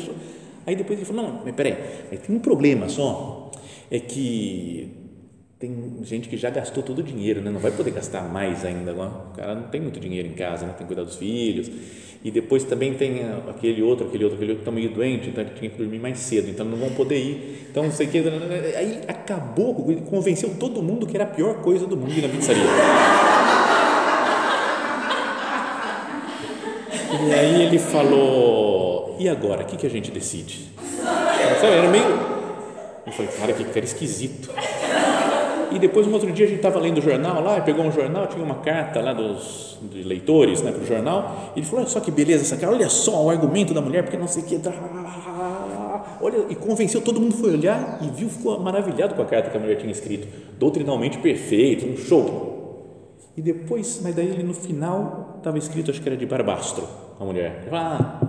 Aí 0.66 0.76
depois 0.76 1.00
ele 1.00 1.06
falou, 1.06 1.24
não, 1.24 1.42
mas 1.44 1.56
peraí, 1.56 1.74
tem 2.18 2.36
um 2.36 2.40
problema 2.40 2.90
só, 2.90 3.50
é 3.90 4.00
que 4.00 5.01
tem 5.62 6.00
gente 6.02 6.28
que 6.28 6.36
já 6.36 6.50
gastou 6.50 6.82
todo 6.82 7.00
o 7.00 7.04
dinheiro, 7.04 7.40
né? 7.40 7.52
não 7.52 7.60
vai 7.60 7.70
poder 7.70 7.92
gastar 7.92 8.24
mais 8.24 8.66
ainda. 8.66 8.94
O 8.94 9.36
cara 9.36 9.54
não 9.54 9.68
tem 9.68 9.80
muito 9.80 10.00
dinheiro 10.00 10.28
em 10.28 10.34
casa, 10.34 10.66
né? 10.66 10.74
tem 10.76 10.88
que 10.88 10.88
cuidar 10.88 11.04
dos 11.04 11.18
filhos. 11.18 11.70
E 12.24 12.32
depois 12.32 12.64
também 12.64 12.96
tem 12.96 13.22
aquele 13.48 13.84
outro, 13.84 14.08
aquele 14.08 14.24
outro, 14.24 14.38
aquele 14.38 14.54
outro 14.54 14.64
que 14.66 14.70
está 14.70 14.72
meio 14.72 14.90
doente, 14.90 15.30
então 15.30 15.44
ele 15.44 15.54
tinha 15.58 15.70
que 15.70 15.78
dormir 15.78 16.00
mais 16.00 16.18
cedo, 16.18 16.50
então 16.50 16.66
não 16.66 16.78
vão 16.78 16.90
poder 16.90 17.18
ir. 17.18 17.68
Então 17.70 17.84
não 17.84 17.92
sei 17.92 18.08
o 18.08 18.10
que. 18.10 18.18
Aí 18.76 19.02
acabou, 19.08 19.76
convenceu 20.10 20.50
todo 20.60 20.82
mundo 20.82 21.06
que 21.06 21.16
era 21.16 21.26
a 21.26 21.28
pior 21.28 21.62
coisa 21.62 21.86
do 21.86 21.96
mundo 21.96 22.12
ir 22.12 22.22
na 22.24 22.30
pizzaria. 22.30 22.64
E 27.28 27.34
aí 27.34 27.62
ele 27.64 27.78
falou: 27.80 29.16
e 29.20 29.30
agora? 29.30 29.62
O 29.64 29.66
que, 29.66 29.78
que 29.78 29.86
a 29.86 29.90
gente 29.90 30.10
decide? 30.12 30.70
Era 31.64 31.90
meio. 31.90 32.32
Eu 33.06 33.12
falei, 33.14 33.32
cara, 33.32 33.54
que 33.54 33.64
cara 33.64 33.86
esquisito 33.86 34.50
e 35.72 35.80
depois 35.80 36.08
um 36.08 36.14
outro 36.14 36.32
dia 36.32 36.46
a 36.46 36.48
gente 36.48 36.58
estava 36.58 36.80
lendo 36.80 36.98
o 37.00 37.02
jornal 37.02 37.42
lá, 37.42 37.60
pegou 37.62 37.86
um 37.86 37.92
jornal, 37.92 38.28
tinha 38.28 38.44
uma 38.44 38.56
carta 38.56 39.02
lá 39.02 39.14
dos, 39.14 39.78
leitores 39.94 40.62
né, 40.62 40.72
para 40.72 40.82
o 40.82 40.86
jornal, 40.86 41.52
e 41.56 41.60
ele 41.60 41.66
falou, 41.66 41.82
olha 41.82 41.90
só 41.90 42.00
que 42.00 42.12
beleza 42.12 42.44
essa 42.44 42.58
cara, 42.58 42.74
olha 42.74 42.90
só 42.90 43.26
o 43.26 43.30
argumento 43.30 43.74
da 43.74 43.82
mulher, 43.82 44.04
porque 44.04 44.18
não 44.18 44.28
sei 44.28 44.44
o 44.44 44.46
que, 44.46 44.60
olha, 46.22 46.46
e 46.50 46.56
convenceu, 46.56 47.02
todo 47.02 47.20
mundo 47.20 47.36
foi 47.36 47.52
olhar 47.52 48.00
e 48.02 48.10
viu, 48.10 48.30
ficou 48.30 48.60
maravilhado 48.60 49.16
com 49.16 49.22
a 49.22 49.26
carta 49.26 49.50
que 49.50 49.58
a 49.58 49.60
mulher 49.60 49.78
tinha 49.78 49.92
escrito, 49.92 50.28
doutrinalmente 50.58 51.18
perfeito, 51.18 51.86
um 51.86 51.98
show. 51.98 52.52
E 53.36 53.42
depois, 53.42 54.02
mas 54.04 54.14
daí 54.14 54.28
ele 54.28 54.44
no 54.44 54.54
final 54.54 55.36
estava 55.38 55.58
escrito, 55.58 55.90
acho 55.90 56.02
que 56.02 56.08
era 56.08 56.18
de 56.18 56.26
Barbastro, 56.26 56.88
a 57.20 57.24
mulher. 57.24 57.68
Ah, 57.72 58.20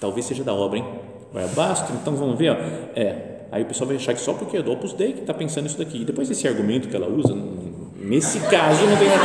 talvez 0.00 0.26
seja 0.26 0.42
da 0.42 0.52
obra, 0.52 0.78
hein? 0.78 0.84
Barbastro, 1.32 1.94
então 2.00 2.14
vamos 2.14 2.38
ver, 2.38 2.50
ó. 2.50 2.54
é, 2.94 3.33
Aí 3.50 3.62
o 3.62 3.66
pessoal 3.66 3.88
vai 3.88 3.96
achar 3.96 4.14
que 4.14 4.20
só 4.20 4.32
porque 4.32 4.56
é 4.56 4.62
do 4.62 4.72
Opus 4.72 4.92
Dei 4.92 5.12
que 5.12 5.20
está 5.20 5.32
pensando 5.32 5.66
isso 5.66 5.78
daqui. 5.78 6.02
E 6.02 6.04
depois 6.04 6.30
esse 6.30 6.46
argumento 6.46 6.88
que 6.88 6.96
ela 6.96 7.08
usa, 7.08 7.36
nesse 8.00 8.40
caso, 8.40 8.84
não 8.86 8.96
tem 8.96 9.08
nada. 9.08 9.20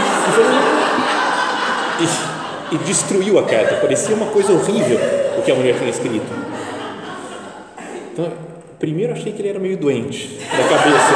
E, 2.71 2.75
e 2.75 2.77
destruiu 2.79 3.39
a 3.39 3.43
carta. 3.43 3.75
Parecia 3.75 4.15
uma 4.15 4.27
coisa 4.27 4.53
horrível 4.53 4.97
o 5.37 5.41
que 5.41 5.51
a 5.51 5.55
mulher 5.55 5.77
tinha 5.77 5.89
escrito. 5.89 6.25
Então, 8.13 8.31
primeiro 8.77 9.13
achei 9.13 9.31
que 9.31 9.41
ele 9.41 9.49
era 9.49 9.59
meio 9.59 9.77
doente 9.77 10.37
da 10.37 10.63
cabeça. 10.69 11.13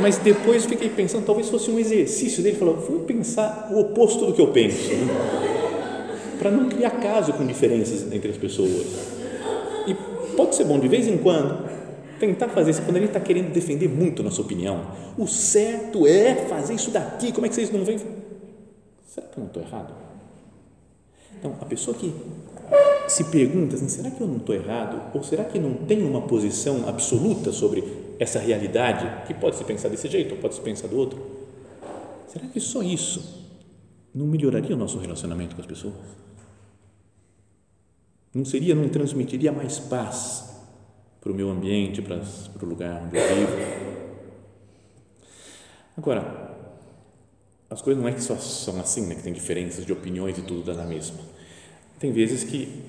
Mas 0.00 0.16
depois 0.18 0.64
fiquei 0.64 0.88
pensando, 0.88 1.24
talvez 1.24 1.48
fosse 1.48 1.70
um 1.70 1.78
exercício 1.78 2.42
dele, 2.42 2.56
falou, 2.56 2.76
vou 2.76 3.00
pensar 3.00 3.68
o 3.70 3.80
oposto 3.80 4.26
do 4.26 4.32
que 4.32 4.40
eu 4.40 4.48
penso, 4.48 4.92
né? 4.92 5.42
para 6.38 6.50
não 6.50 6.68
criar 6.68 6.90
caso 6.90 7.32
com 7.34 7.46
diferenças 7.46 8.12
entre 8.12 8.30
as 8.30 8.36
pessoas. 8.36 9.21
Pode 10.36 10.54
ser 10.54 10.64
bom 10.64 10.78
de 10.78 10.88
vez 10.88 11.06
em 11.06 11.18
quando 11.18 11.68
tentar 12.18 12.48
fazer 12.48 12.70
isso 12.70 12.82
quando 12.82 12.96
ele 12.96 13.06
está 13.06 13.18
querendo 13.18 13.52
defender 13.52 13.88
muito 13.88 14.22
nossa 14.22 14.40
opinião. 14.40 14.92
O 15.18 15.26
certo 15.26 16.06
é 16.06 16.34
fazer 16.46 16.74
isso 16.74 16.90
daqui. 16.90 17.32
Como 17.32 17.44
é 17.44 17.48
que 17.48 17.54
vocês 17.54 17.72
não 17.72 17.84
veem? 17.84 17.98
Será 19.06 19.26
que 19.26 19.36
eu 19.36 19.40
não 19.40 19.48
estou 19.48 19.62
errado? 19.62 19.92
Então, 21.36 21.56
a 21.60 21.64
pessoa 21.64 21.96
que 21.96 22.14
se 23.08 23.24
pergunta 23.24 23.74
assim, 23.74 23.88
será 23.88 24.10
que 24.10 24.20
eu 24.20 24.28
não 24.28 24.36
estou 24.36 24.54
errado? 24.54 25.10
Ou 25.12 25.22
será 25.24 25.42
que 25.44 25.58
não 25.58 25.74
tem 25.74 26.02
uma 26.04 26.22
posição 26.22 26.88
absoluta 26.88 27.50
sobre 27.50 27.82
essa 28.18 28.38
realidade 28.38 29.26
que 29.26 29.34
pode 29.34 29.56
se 29.56 29.64
pensar 29.64 29.88
desse 29.88 30.08
jeito 30.08 30.36
ou 30.36 30.40
pode 30.40 30.54
se 30.54 30.60
pensar 30.60 30.86
do 30.86 30.96
outro? 30.96 31.20
Será 32.28 32.46
que 32.46 32.60
só 32.60 32.82
isso 32.82 33.50
não 34.14 34.26
melhoraria 34.26 34.74
o 34.76 34.78
nosso 34.78 34.98
relacionamento 34.98 35.56
com 35.56 35.60
as 35.60 35.66
pessoas? 35.66 35.94
Não 38.34 38.44
seria, 38.44 38.74
não 38.74 38.88
transmitiria 38.88 39.52
mais 39.52 39.78
paz 39.78 40.52
para 41.20 41.30
o 41.30 41.34
meu 41.34 41.50
ambiente, 41.50 42.00
para, 42.00 42.18
para 42.18 42.66
o 42.66 42.68
lugar 42.68 43.02
onde 43.04 43.16
eu 43.16 43.28
vivo. 43.28 43.92
Agora, 45.96 46.56
as 47.68 47.80
coisas 47.80 48.02
não 48.02 48.08
é 48.08 48.12
que 48.12 48.22
só 48.22 48.36
são 48.36 48.80
assim, 48.80 49.06
né, 49.06 49.14
que 49.14 49.22
tem 49.22 49.32
diferenças 49.32 49.84
de 49.84 49.92
opiniões 49.92 50.36
e 50.38 50.42
tudo 50.42 50.62
dá 50.62 50.74
na 50.74 50.84
mesma. 50.84 51.18
Tem 51.98 52.10
vezes 52.10 52.42
que 52.42 52.82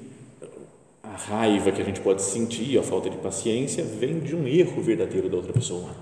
a 1.03 1.15
raiva 1.15 1.71
que 1.71 1.81
a 1.81 1.85
gente 1.85 1.99
pode 1.99 2.21
sentir, 2.21 2.77
a 2.79 2.83
falta 2.83 3.09
de 3.09 3.17
paciência, 3.17 3.83
vem 3.83 4.19
de 4.19 4.35
um 4.35 4.47
erro 4.47 4.81
verdadeiro 4.81 5.29
da 5.29 5.35
outra 5.35 5.53
pessoa. 5.53 5.93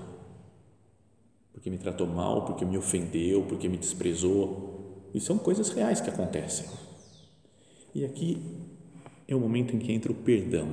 Porque 1.52 1.68
me 1.68 1.76
tratou 1.78 2.06
mal, 2.06 2.44
porque 2.44 2.64
me 2.64 2.78
ofendeu, 2.78 3.42
porque 3.42 3.68
me 3.68 3.76
desprezou. 3.76 5.10
E 5.12 5.20
são 5.20 5.36
coisas 5.36 5.68
reais 5.70 6.00
que 6.00 6.08
acontecem. 6.08 6.66
E 7.94 8.04
aqui 8.04 8.40
é 9.32 9.36
o 9.36 9.40
momento 9.40 9.74
em 9.74 9.78
que 9.78 9.92
entra 9.92 10.12
o 10.12 10.14
perdão. 10.14 10.68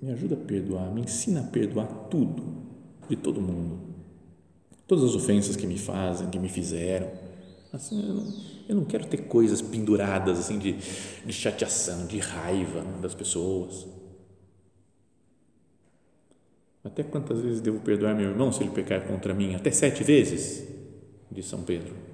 Me 0.00 0.10
ajuda 0.10 0.34
a 0.34 0.38
perdoar, 0.38 0.92
me 0.92 1.02
ensina 1.02 1.40
a 1.40 1.44
perdoar 1.44 1.86
tudo 2.10 2.42
de 3.08 3.16
todo 3.16 3.40
mundo. 3.40 3.80
Todas 4.86 5.04
as 5.04 5.14
ofensas 5.14 5.56
que 5.56 5.66
me 5.66 5.78
fazem, 5.78 6.30
que 6.30 6.38
me 6.38 6.48
fizeram. 6.48 7.10
Assim, 7.72 8.06
eu 8.06 8.14
não, 8.14 8.34
eu 8.68 8.76
não 8.76 8.84
quero 8.84 9.06
ter 9.06 9.18
coisas 9.28 9.62
penduradas 9.62 10.38
assim 10.38 10.58
de, 10.58 10.72
de 11.24 11.32
chateação, 11.32 12.06
de 12.06 12.18
raiva 12.18 12.82
né, 12.82 12.98
das 13.00 13.14
pessoas. 13.14 13.86
Até 16.84 17.02
quantas 17.02 17.40
vezes 17.40 17.60
devo 17.60 17.80
perdoar 17.80 18.14
meu 18.14 18.30
irmão 18.30 18.50
se 18.50 18.62
ele 18.62 18.70
pecar 18.70 19.06
contra 19.06 19.32
mim? 19.32 19.54
Até 19.54 19.70
sete 19.70 20.02
vezes, 20.02 20.66
diz 21.30 21.46
São 21.46 21.62
Pedro. 21.62 22.11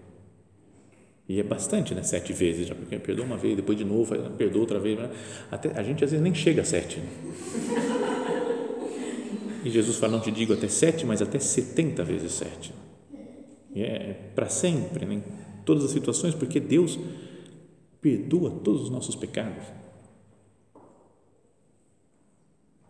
E 1.29 1.39
é 1.39 1.43
bastante, 1.43 1.95
né? 1.95 2.03
Sete 2.03 2.33
vezes, 2.33 2.67
já 2.67 2.75
porque 2.75 2.99
perdoa 2.99 3.27
uma 3.27 3.37
vez, 3.37 3.55
depois 3.55 3.77
de 3.77 3.85
novo, 3.85 4.17
perdoa 4.31 4.63
outra 4.63 4.79
vez. 4.79 4.99
Né? 4.99 5.11
Até, 5.51 5.79
a 5.79 5.83
gente 5.83 6.03
às 6.03 6.11
vezes 6.11 6.23
nem 6.23 6.35
chega 6.35 6.63
a 6.63 6.65
sete. 6.65 6.99
Né? 6.99 7.09
E 9.65 9.71
Jesus 9.71 9.97
fala: 9.97 10.13
Não 10.13 10.21
te 10.21 10.31
digo 10.31 10.53
até 10.53 10.69
sete, 10.69 11.05
mas 11.05 11.21
até 11.21 11.39
setenta 11.39 12.05
vezes 12.05 12.33
sete. 12.33 12.73
E 13.75 13.83
é 13.83 14.33
para 14.35 14.49
sempre, 14.49 15.05
né? 15.05 15.15
em 15.15 15.23
todas 15.65 15.85
as 15.85 15.91
situações, 15.91 16.35
porque 16.35 16.61
Deus 16.61 16.99
perdoa 18.01 18.51
todos 18.51 18.83
os 18.83 18.91
nossos 18.91 19.15
pecados. 19.17 19.65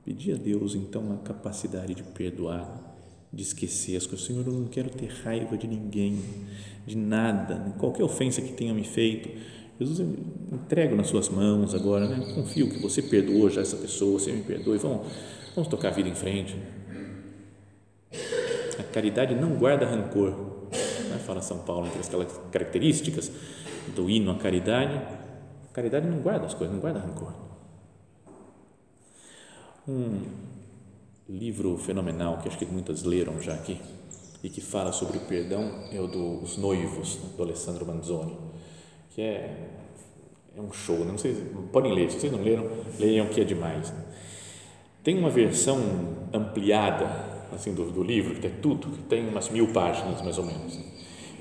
Pedir 0.05 0.35
a 0.35 0.37
Deus, 0.37 0.75
então, 0.75 1.13
a 1.13 1.17
capacidade 1.27 1.95
de 1.95 2.03
perdoar 2.03 2.98
de 3.33 3.43
esquecer 3.43 3.97
as 3.97 4.07
coisas. 4.07 4.27
Senhor, 4.27 4.47
eu 4.47 4.53
não 4.53 4.67
quero 4.67 4.91
ter 4.91 5.09
raiva 5.25 5.57
de 5.57 5.67
ninguém, 5.67 6.19
de 6.87 6.97
nada, 6.97 7.75
qualquer 7.79 8.05
ofensa 8.05 8.41
que 8.41 8.53
tenha 8.53 8.73
me 8.73 8.85
feito. 8.85 9.29
Jesus, 9.79 10.01
eu 10.01 10.17
entrego 10.53 10.97
nas 10.97 11.07
suas 11.07 11.29
mãos 11.29 11.75
agora, 11.75 12.09
né? 12.09 12.35
confio 12.35 12.69
que 12.69 12.81
você 12.81 13.01
perdoou 13.01 13.49
já 13.49 13.61
essa 13.61 13.77
pessoa, 13.77 14.19
você 14.19 14.33
me 14.33 14.43
perdoe, 14.43 14.79
vamos, 14.79 15.07
vamos 15.55 15.69
tocar 15.69 15.89
a 15.89 15.93
vida 15.93 16.09
em 16.09 16.15
frente. 16.15 16.57
A 18.79 18.83
caridade 18.83 19.35
não 19.35 19.51
guarda 19.51 19.87
rancor, 19.87 20.31
né? 21.11 21.19
fala 21.25 21.41
São 21.41 21.59
Paulo, 21.59 21.87
entre 21.87 22.01
as 22.01 22.09
características 22.51 23.31
do 23.95 24.11
hino 24.11 24.31
à 24.33 24.37
caridade, 24.37 24.95
a 25.71 25.73
caridade 25.73 26.09
não 26.09 26.19
guarda 26.19 26.47
as 26.47 26.55
coisas, 26.55 26.75
não 26.75 26.81
guarda 26.81 26.99
rancor. 26.99 27.33
Um, 29.87 30.23
livro 31.29 31.77
fenomenal 31.77 32.39
que 32.39 32.49
acho 32.49 32.59
que 32.59 32.65
muitas 32.65 33.03
leram 33.03 33.41
já 33.41 33.53
aqui 33.55 33.79
e 34.43 34.49
que 34.49 34.61
fala 34.61 34.93
sobre 34.93 35.19
o 35.19 35.21
perdão 35.23 35.85
é 35.93 36.01
o 36.01 36.07
dos 36.07 36.57
Noivos, 36.57 37.19
do 37.37 37.43
Alessandro 37.43 37.85
Manzoni, 37.85 38.37
que 39.11 39.21
é, 39.21 39.69
é 40.57 40.61
um 40.61 40.73
show, 40.73 40.99
né? 41.01 41.07
não 41.11 41.19
sei, 41.19 41.35
podem 41.73 41.93
ler, 41.93 42.11
se 42.11 42.21
vocês 42.21 42.33
não 42.33 42.43
leram, 42.43 42.69
leiam 42.99 43.27
que 43.27 43.41
é 43.41 43.45
demais. 43.45 43.91
Né? 43.91 44.05
Tem 45.03 45.19
uma 45.19 45.29
versão 45.29 45.79
ampliada 46.33 47.07
assim 47.53 47.75
do, 47.75 47.91
do 47.91 48.03
livro, 48.03 48.35
que 48.35 48.41
tem 48.41 48.53
tudo, 48.63 48.89
que 48.89 49.03
tem 49.03 49.27
umas 49.29 49.49
mil 49.49 49.69
páginas 49.73 50.23
mais 50.23 50.39
ou 50.39 50.45
menos. 50.45 50.79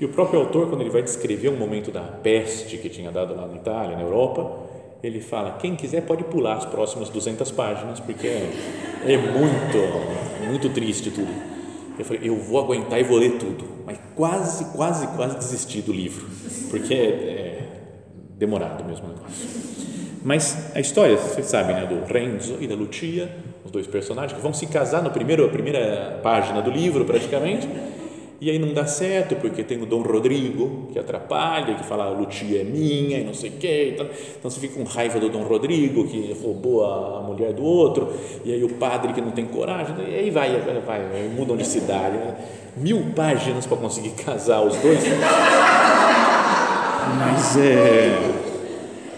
E 0.00 0.04
o 0.04 0.08
próprio 0.10 0.40
autor, 0.40 0.68
quando 0.68 0.80
ele 0.80 0.90
vai 0.90 1.02
descrever 1.02 1.48
um 1.48 1.56
momento 1.56 1.90
da 1.90 2.02
peste 2.02 2.78
que 2.78 2.88
tinha 2.88 3.10
dado 3.10 3.34
lá 3.34 3.46
na 3.46 3.56
Itália, 3.56 3.96
na 3.96 4.02
Europa, 4.02 4.68
ele 5.02 5.20
fala: 5.20 5.52
quem 5.58 5.76
quiser 5.76 6.02
pode 6.02 6.24
pular 6.24 6.54
as 6.54 6.64
próximas 6.64 7.08
200 7.08 7.50
páginas, 7.52 8.00
porque 8.00 8.26
é, 8.26 8.50
é 9.06 9.16
muito, 9.16 10.48
muito 10.48 10.68
triste 10.70 11.10
tudo. 11.10 11.32
Eu 11.98 12.04
falei: 12.04 12.28
eu 12.28 12.36
vou 12.36 12.60
aguentar 12.60 12.98
e 13.00 13.02
vou 13.02 13.18
ler 13.18 13.38
tudo, 13.38 13.64
mas 13.86 13.98
quase, 14.14 14.64
quase, 14.76 15.06
quase 15.08 15.36
desisti 15.36 15.80
do 15.80 15.92
livro, 15.92 16.26
porque 16.70 16.94
é, 16.94 16.98
é 16.98 17.68
demorado 18.36 18.84
mesmo 18.84 19.06
o 19.06 19.08
negócio. 19.08 19.68
Mas 20.24 20.74
a 20.74 20.80
história, 20.80 21.16
vocês 21.16 21.46
sabem, 21.46 21.76
né, 21.76 21.86
do 21.86 22.04
Renzo 22.12 22.56
e 22.60 22.66
da 22.66 22.74
Lucia, 22.74 23.30
os 23.64 23.70
dois 23.70 23.86
personagens 23.86 24.32
que 24.32 24.42
vão 24.42 24.52
se 24.52 24.66
casar 24.66 25.02
no 25.02 25.10
primeiro, 25.10 25.44
a 25.44 25.48
primeira 25.48 26.20
página 26.22 26.60
do 26.60 26.70
livro, 26.70 27.04
praticamente 27.04 27.68
e 28.40 28.50
aí 28.50 28.58
não 28.58 28.72
dá 28.72 28.86
certo 28.86 29.34
porque 29.34 29.64
tem 29.64 29.82
o 29.82 29.86
Dom 29.86 30.02
Rodrigo 30.02 30.88
que 30.92 30.98
atrapalha, 30.98 31.74
que 31.74 31.84
fala 31.84 32.04
a 32.04 32.10
Lucia 32.10 32.60
é 32.60 32.64
minha 32.64 33.18
e 33.18 33.24
não 33.24 33.34
sei 33.34 33.50
o. 33.50 33.54
Então, 33.54 34.06
então 34.38 34.50
você 34.50 34.60
fica 34.60 34.74
com 34.74 34.84
raiva 34.84 35.18
do 35.18 35.28
Dom 35.28 35.42
Rodrigo 35.42 36.06
que 36.06 36.36
roubou 36.40 36.84
a, 36.84 37.20
mulher 37.22 37.52
do 37.52 37.64
outro, 37.64 38.12
e 38.44 38.52
aí 38.52 38.62
o 38.62 38.68
padre 38.74 39.12
que 39.12 39.20
não 39.20 39.32
tem 39.32 39.44
coragem, 39.44 39.94
e 40.08 40.14
aí 40.14 40.30
vai, 40.30 40.60
vai, 40.60 40.80
vai 40.80 41.28
mudam 41.36 41.56
de 41.56 41.66
cidade. 41.66 42.16
Né? 42.16 42.34
Mil 42.76 43.06
páginas 43.14 43.66
para 43.66 43.76
conseguir 43.76 44.10
casar 44.24 44.62
os 44.62 44.76
dois. 44.76 45.00
Mas 47.18 47.56
é. 47.56 48.34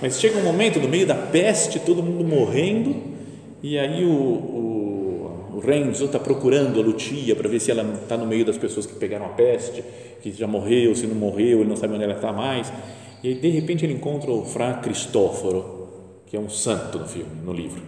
Mas 0.00 0.18
chega 0.18 0.38
um 0.38 0.42
momento 0.42 0.80
no 0.80 0.88
meio 0.88 1.06
da 1.06 1.14
peste, 1.14 1.78
todo 1.78 2.02
mundo 2.02 2.24
morrendo, 2.24 2.96
e 3.62 3.78
aí 3.78 4.02
o, 4.02 4.08
o 4.08 4.79
o 5.60 5.66
Renzo 5.66 6.06
está 6.06 6.18
procurando 6.18 6.80
a 6.80 6.82
Lucia 6.82 7.36
para 7.36 7.48
ver 7.48 7.60
se 7.60 7.70
ela 7.70 7.82
está 8.02 8.16
no 8.16 8.26
meio 8.26 8.46
das 8.46 8.56
pessoas 8.56 8.86
que 8.86 8.94
pegaram 8.94 9.26
a 9.26 9.28
peste, 9.28 9.84
que 10.22 10.32
já 10.32 10.46
morreu, 10.46 10.94
se 10.94 11.06
não 11.06 11.14
morreu, 11.14 11.60
ele 11.60 11.68
não 11.68 11.76
sabe 11.76 11.94
onde 11.94 12.04
ela 12.04 12.14
está 12.14 12.32
mais. 12.32 12.72
E 13.22 13.28
aí, 13.28 13.34
de 13.34 13.50
repente, 13.50 13.84
ele 13.84 13.92
encontra 13.92 14.30
o 14.30 14.42
Fra 14.44 14.74
Cristóforo, 14.74 15.88
que 16.26 16.34
é 16.34 16.40
um 16.40 16.48
santo 16.48 16.98
no 16.98 17.06
filme, 17.06 17.30
no 17.44 17.52
livro. 17.52 17.82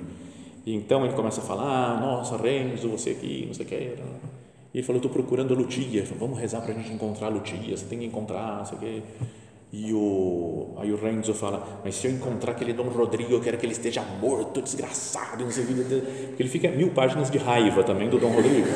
E 0.67 0.75
então 0.75 1.03
ele 1.05 1.15
começa 1.15 1.41
a 1.41 1.45
falar: 1.45 1.95
ah, 1.95 2.01
Nossa, 2.01 2.37
Renzo, 2.37 2.91
você 2.91 3.11
aqui, 3.11 3.45
não 3.47 3.55
sei 3.55 3.65
o 3.65 3.69
que. 3.69 3.75
E 3.75 3.99
ele 4.75 4.83
falou: 4.83 4.99
Estou 4.99 5.11
procurando 5.11 5.55
a 5.55 5.57
Lucia. 5.57 6.05
Falei, 6.05 6.19
Vamos 6.21 6.39
rezar 6.39 6.61
para 6.61 6.73
a 6.73 6.77
gente 6.77 6.93
encontrar 6.93 7.29
a 7.29 7.31
Lucia. 7.31 7.75
Você 7.75 7.87
tem 7.87 8.01
que 8.01 8.05
encontrar, 8.05 8.59
não 8.59 8.67
sei 8.67 8.77
o 8.77 8.81
que. 8.81 9.03
E 9.73 9.91
o, 9.95 10.75
aí 10.77 10.93
o 10.93 10.97
Renzo 10.97 11.33
fala, 11.33 11.81
mas 11.83 11.95
se 11.95 12.07
eu 12.07 12.11
encontrar 12.11 12.53
aquele 12.53 12.75
Dom 12.75 12.89
Rodrigo, 12.89 13.33
eu 13.33 13.41
quero 13.41 13.57
que 13.57 13.65
ele 13.65 13.73
esteja 13.73 14.03
morto, 14.21 14.61
desgraçado, 14.61 15.45
não 15.45 15.51
sei 15.51 15.65
o 15.65 15.67
que. 15.67 15.75
Porque 16.29 16.43
ele 16.43 16.51
fica 16.51 16.71
mil 16.71 16.91
páginas 16.91 17.31
de 17.31 17.39
raiva 17.39 17.83
também 17.83 18.11
do 18.11 18.19
Dom 18.19 18.33
Rodrigo. 18.33 18.69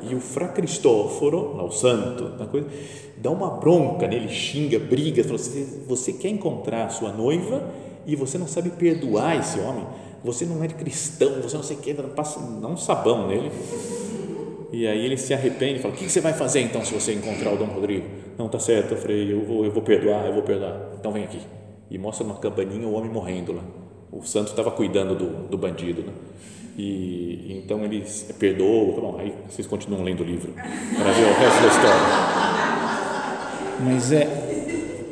E 0.00 0.14
o 0.14 0.20
Fra 0.20 0.46
Cristóforo, 0.46 1.60
o 1.60 1.72
santo, 1.72 2.38
na 2.38 2.46
coisa, 2.46 2.68
dá 3.16 3.30
uma 3.30 3.50
bronca 3.50 4.06
nele, 4.06 4.28
xinga, 4.28 4.78
briga, 4.78 5.24
fala 5.24 5.34
assim, 5.34 5.82
você 5.88 6.12
quer 6.12 6.28
encontrar 6.28 6.88
sua 6.90 7.10
noiva 7.10 7.68
e 8.06 8.14
você 8.14 8.38
não 8.38 8.46
sabe 8.46 8.70
perdoar 8.70 9.40
esse 9.40 9.58
homem, 9.58 9.84
você 10.22 10.44
não 10.44 10.62
é 10.62 10.68
cristão, 10.68 11.42
você 11.42 11.56
não 11.56 11.64
sei 11.64 11.76
o 11.76 11.80
que, 11.80 11.92
passa 11.94 12.38
dá 12.38 12.68
um 12.68 12.76
sabão 12.76 13.26
nele. 13.26 13.50
E 14.72 14.86
aí 14.86 15.04
ele 15.04 15.16
se 15.16 15.32
arrepende 15.32 15.78
e 15.78 15.82
fala: 15.82 15.94
O 15.94 15.96
que 15.96 16.08
você 16.08 16.20
vai 16.20 16.32
fazer 16.32 16.60
então 16.60 16.84
se 16.84 16.92
você 16.92 17.12
encontrar 17.12 17.52
o 17.52 17.56
Dom 17.56 17.66
Rodrigo? 17.66 18.06
Não, 18.36 18.48
tá 18.48 18.58
certo, 18.58 18.96
falei: 18.96 19.32
Eu 19.32 19.42
vou, 19.44 19.64
eu 19.64 19.70
vou 19.70 19.82
perdoar, 19.82 20.26
eu 20.26 20.32
vou 20.32 20.42
perdoar. 20.42 20.90
Então 20.98 21.12
vem 21.12 21.24
aqui. 21.24 21.40
E 21.90 21.98
mostra 21.98 22.24
uma 22.24 22.36
cabaninha 22.36 22.86
o 22.86 22.94
homem 22.94 23.10
morrendo 23.10 23.52
lá. 23.52 23.62
O 24.10 24.22
santo 24.22 24.50
estava 24.50 24.70
cuidando 24.70 25.14
do, 25.14 25.48
do 25.48 25.58
bandido. 25.58 26.02
Né? 26.02 26.12
E, 26.76 27.60
então 27.62 27.84
ele 27.84 28.04
perdoou. 28.38 28.94
Tá 28.94 29.00
bom, 29.00 29.16
aí 29.18 29.32
vocês 29.48 29.66
continuam 29.66 30.02
lendo 30.02 30.20
o 30.20 30.24
livro 30.24 30.52
para 30.52 31.12
ver 31.12 31.24
o 31.24 31.34
resto 31.34 31.62
da 31.62 31.68
história. 31.68 32.00
Mas 33.84 34.12
é, 34.12 34.24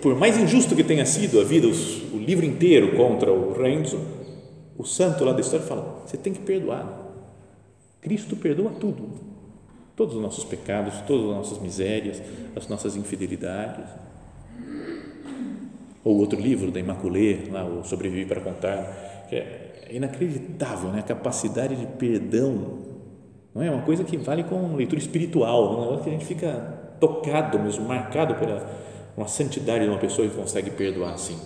por 0.02 0.16
mais 0.16 0.36
injusto 0.36 0.74
que 0.74 0.82
tenha 0.82 1.06
sido 1.06 1.40
a 1.40 1.44
vida, 1.44 1.68
os, 1.68 2.02
o 2.12 2.16
livro 2.16 2.44
inteiro 2.44 2.96
contra 2.96 3.32
o 3.32 3.52
Renzo, 3.52 4.00
o 4.76 4.84
santo 4.84 5.24
lá 5.24 5.32
da 5.32 5.40
história 5.40 5.64
fala: 5.64 6.02
Você 6.04 6.16
tem 6.16 6.32
que 6.32 6.40
perdoar. 6.40 7.02
Cristo 8.00 8.34
perdoa 8.36 8.72
tudo 8.80 9.33
todos 9.96 10.14
os 10.14 10.22
nossos 10.22 10.44
pecados, 10.44 11.00
todas 11.06 11.24
as 11.30 11.36
nossas 11.36 11.58
misérias, 11.58 12.22
as 12.54 12.68
nossas 12.68 12.96
infidelidades. 12.96 13.84
Ou 16.02 16.18
outro 16.18 16.38
livro 16.38 16.70
da 16.70 16.80
Imaculée, 16.80 17.48
lá, 17.50 17.64
o 17.64 17.84
Sobrevivi 17.84 18.26
para 18.26 18.40
Contar, 18.40 19.26
que 19.28 19.36
é 19.36 19.88
inacreditável, 19.90 20.90
né? 20.90 20.98
a 21.00 21.02
capacidade 21.02 21.76
de 21.76 21.86
perdão. 21.86 22.78
Não 23.54 23.62
é 23.62 23.70
uma 23.70 23.82
coisa 23.82 24.04
que 24.04 24.16
vale 24.16 24.44
com 24.44 24.74
leitura 24.74 25.00
espiritual, 25.00 25.76
um 25.76 25.80
negócio 25.80 26.04
que 26.04 26.10
a 26.10 26.12
gente 26.12 26.26
fica 26.26 26.96
tocado 27.00 27.58
mesmo, 27.58 27.86
marcado 27.86 28.34
pela 28.34 28.84
uma 29.16 29.28
santidade 29.28 29.84
de 29.84 29.90
uma 29.90 29.98
pessoa 29.98 30.28
que 30.28 30.34
consegue 30.34 30.70
perdoar 30.70 31.14
assim. 31.14 31.38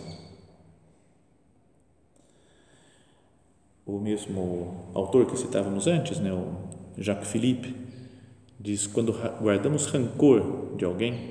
O 3.86 3.98
mesmo 3.98 4.90
autor 4.94 5.26
que 5.26 5.36
citávamos 5.36 5.86
antes, 5.86 6.18
né, 6.18 6.32
o 6.32 6.52
Jacques 6.96 7.30
Philippe, 7.30 7.87
diz: 8.72 8.86
quando 8.86 9.12
guardamos 9.40 9.86
rancor 9.86 10.76
de 10.76 10.84
alguém, 10.84 11.30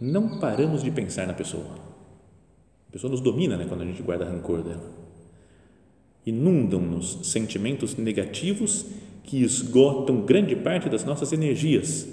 não 0.00 0.38
paramos 0.38 0.82
de 0.82 0.90
pensar 0.90 1.26
na 1.26 1.34
pessoa. 1.34 1.78
A 2.88 2.92
pessoa 2.92 3.10
nos 3.10 3.20
domina 3.20 3.56
né, 3.56 3.66
quando 3.68 3.82
a 3.82 3.86
gente 3.86 4.02
guarda 4.02 4.24
rancor 4.24 4.62
dela. 4.62 4.90
Inundam-nos 6.26 7.18
sentimentos 7.22 7.96
negativos 7.96 8.86
que 9.22 9.42
esgotam 9.42 10.22
grande 10.22 10.56
parte 10.56 10.88
das 10.88 11.04
nossas 11.04 11.32
energias 11.32 12.08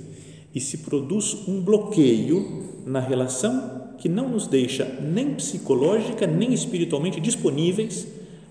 e 0.54 0.60
se 0.60 0.80
produz 0.80 1.48
um 1.48 1.62
bloqueio 1.62 2.84
na 2.86 3.00
relação 3.00 3.96
que 3.98 4.08
não 4.08 4.30
nos 4.30 4.48
deixa 4.48 4.86
nem 5.02 5.34
psicológica 5.34 6.28
nem 6.28 6.54
espiritualmente 6.54 7.20
disponíveis 7.20 8.08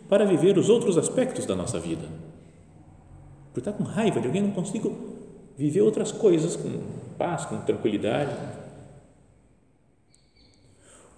para 0.08 0.24
viver 0.24 0.58
os 0.58 0.68
outros 0.68 0.98
aspectos 0.98 1.46
da 1.46 1.54
nossa 1.54 1.78
vida. 1.78 2.06
Por 3.52 3.60
estar 3.60 3.72
com 3.72 3.84
raiva 3.84 4.20
de 4.20 4.26
alguém, 4.26 4.42
não 4.42 4.50
consigo 4.50 5.15
viver 5.56 5.80
outras 5.80 6.12
coisas 6.12 6.54
com 6.54 6.70
paz, 7.16 7.44
com 7.46 7.58
tranquilidade. 7.60 8.30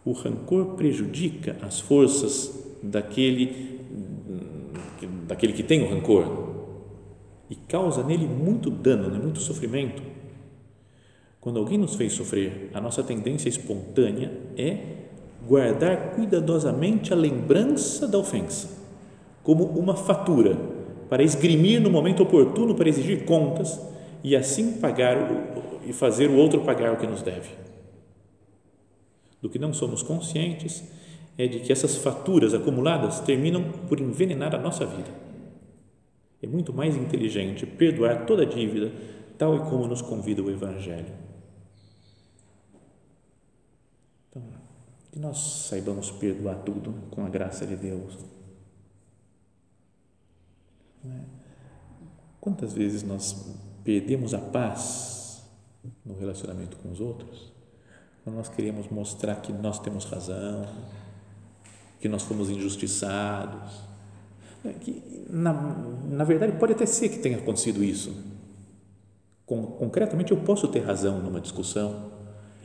O 0.05 0.12
rancor 0.12 0.77
prejudica 0.77 1.57
as 1.61 1.81
forças 1.81 2.66
daquele, 2.83 3.81
daquele 5.27 5.53
que 5.53 5.62
tem 5.62 5.83
o 5.83 5.90
rancor 5.90 6.48
e 7.51 7.57
causa 7.57 8.03
nele 8.03 8.27
muito 8.27 8.70
dano, 8.70 9.11
né, 9.11 9.18
muito 9.18 9.40
sofrimento. 9.40 10.03
Quando 11.40 11.59
alguém 11.59 11.79
nos 11.79 11.94
fez 11.94 12.12
sofrer, 12.12 12.70
a 12.74 12.81
nossa 12.81 13.03
tendência 13.03 13.48
espontânea 13.48 14.31
é 14.57 14.79
guardar 15.46 16.12
cuidadosamente 16.14 17.12
a 17.12 17.16
lembrança 17.16 18.07
da 18.07 18.18
ofensa, 18.18 18.68
como 19.42 19.64
uma 19.64 19.96
fatura, 19.96 20.57
para 21.09 21.22
esgrimir 21.22 21.81
no 21.81 21.90
momento 21.90 22.22
oportuno 22.22 22.74
para 22.74 22.88
exigir 22.88 23.24
contas 23.24 23.81
e 24.22 24.37
assim 24.37 24.81
pagar 24.81 25.16
e 25.87 25.92
fazer 25.92 26.28
o 26.31 26.37
outro 26.37 26.64
pagar 26.64 26.92
o 26.92 26.96
que 26.96 27.07
nos 27.07 27.22
deve. 27.22 27.50
Do 29.40 29.48
que 29.48 29.59
não 29.59 29.72
somos 29.72 30.02
conscientes 30.02 30.83
é 31.37 31.46
de 31.46 31.61
que 31.61 31.72
essas 31.72 31.96
faturas 31.96 32.52
acumuladas 32.52 33.20
terminam 33.20 33.70
por 33.88 34.00
envenenar 34.00 34.54
a 34.54 34.59
nossa 34.59 34.85
vida. 34.85 35.11
É 36.42 36.46
muito 36.46 36.72
mais 36.72 36.96
inteligente 36.96 37.64
perdoar 37.64 38.26
toda 38.26 38.44
dívida, 38.44 38.92
tal 39.37 39.57
e 39.57 39.61
como 39.61 39.87
nos 39.87 40.02
convida 40.02 40.42
o 40.42 40.50
Evangelho. 40.50 41.12
Então, 44.28 44.42
que 45.12 45.18
nós 45.18 45.38
saibamos 45.68 46.11
perdoar 46.11 46.57
tudo 46.57 46.92
com 47.11 47.24
a 47.24 47.28
graça 47.28 47.64
de 47.64 47.76
Deus. 47.76 48.18
É? 51.04 51.20
Quantas 52.40 52.72
vezes 52.72 53.02
nós 53.02 53.33
perdemos 53.88 54.35
a 54.35 54.38
paz 54.38 55.42
no 56.05 56.14
relacionamento 56.14 56.77
com 56.77 56.90
os 56.90 57.01
outros, 57.01 57.51
quando 58.22 58.37
nós 58.37 58.46
queremos 58.46 58.87
mostrar 58.90 59.37
que 59.37 59.51
nós 59.51 59.79
temos 59.79 60.05
razão, 60.05 60.68
que 61.98 62.07
nós 62.07 62.22
fomos 62.22 62.51
injustiçados, 62.51 63.81
né, 64.62 64.74
que 64.79 65.24
na, 65.31 65.55
na 66.07 66.22
verdade 66.22 66.53
pode 66.59 66.74
até 66.74 66.85
ser 66.85 67.09
que 67.09 67.20
tenha 67.20 67.38
acontecido 67.38 67.83
isso. 67.83 68.14
Com, 69.46 69.64
concretamente, 69.64 70.33
eu 70.33 70.37
posso 70.37 70.68
ter 70.68 70.81
razão 70.81 71.22
numa 71.22 71.40
discussão, 71.40 72.12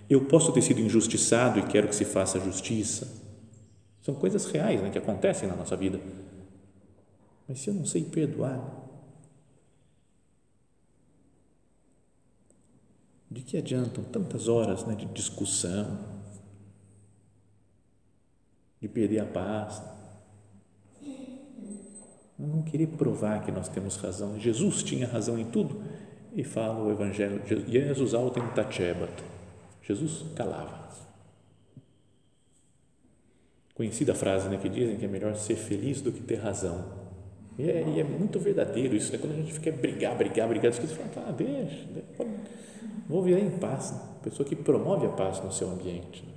eu 0.10 0.26
posso 0.26 0.52
ter 0.52 0.62
sido 0.62 0.82
injustiçado 0.82 1.58
e 1.58 1.64
quero 1.68 1.88
que 1.88 1.96
se 1.96 2.04
faça 2.04 2.38
justiça. 2.38 3.08
São 4.02 4.14
coisas 4.14 4.44
reais 4.48 4.82
né, 4.82 4.90
que 4.90 4.98
acontecem 4.98 5.48
na 5.48 5.56
nossa 5.56 5.78
vida. 5.78 6.02
Mas 7.48 7.60
se 7.60 7.70
eu 7.70 7.74
não 7.74 7.86
sei 7.86 8.04
perdoar, 8.04 8.83
De 13.34 13.42
que 13.42 13.58
adiantam 13.58 14.04
tantas 14.04 14.48
horas 14.48 14.86
né, 14.86 14.96
de 14.96 15.06
discussão? 15.08 16.14
de 18.84 18.90
perder 18.90 19.20
a 19.20 19.26
paz. 19.26 19.82
Não 22.38 22.64
querer 22.64 22.88
provar 22.88 23.46
que 23.46 23.50
nós 23.50 23.70
temos 23.70 23.96
razão. 23.96 24.38
Jesus 24.38 24.84
tinha 24.84 25.08
razão 25.08 25.40
em 25.40 25.46
tudo 25.46 25.82
e 26.36 26.44
fala 26.44 26.84
o 26.84 26.92
Evangelho, 26.92 27.42
Jesus 27.66 28.14
autem 28.14 28.46
tachebat. 28.50 29.24
Jesus 29.82 30.26
calava. 30.36 30.84
Conhecida 33.74 34.14
frase 34.14 34.50
né, 34.50 34.60
que 34.62 34.68
dizem 34.68 34.98
que 34.98 35.06
é 35.06 35.08
melhor 35.08 35.34
ser 35.36 35.56
feliz 35.56 36.02
do 36.02 36.12
que 36.12 36.22
ter 36.22 36.36
razão. 36.36 36.84
E 37.58 37.70
é, 37.70 37.88
e 37.88 38.00
é 38.02 38.04
muito 38.04 38.38
verdadeiro 38.38 38.98
isso, 38.98 39.14
né? 39.14 39.18
quando 39.18 39.32
a 39.32 39.36
gente 39.38 39.54
fica 39.54 39.72
brigar, 39.72 40.18
brigar, 40.18 40.50
brigar, 40.50 40.74
você 40.74 40.86
fala, 40.88 41.30
ah, 41.30 41.32
deixa, 41.32 41.86
deixa 41.86 42.44
vou 43.08 43.22
viver 43.22 43.44
em 43.44 43.58
paz. 43.58 43.92
Né? 43.92 44.00
Pessoa 44.24 44.48
que 44.48 44.56
promove 44.56 45.06
a 45.06 45.10
paz 45.10 45.44
no 45.44 45.52
seu 45.52 45.70
ambiente. 45.70 46.24
Né? 46.26 46.34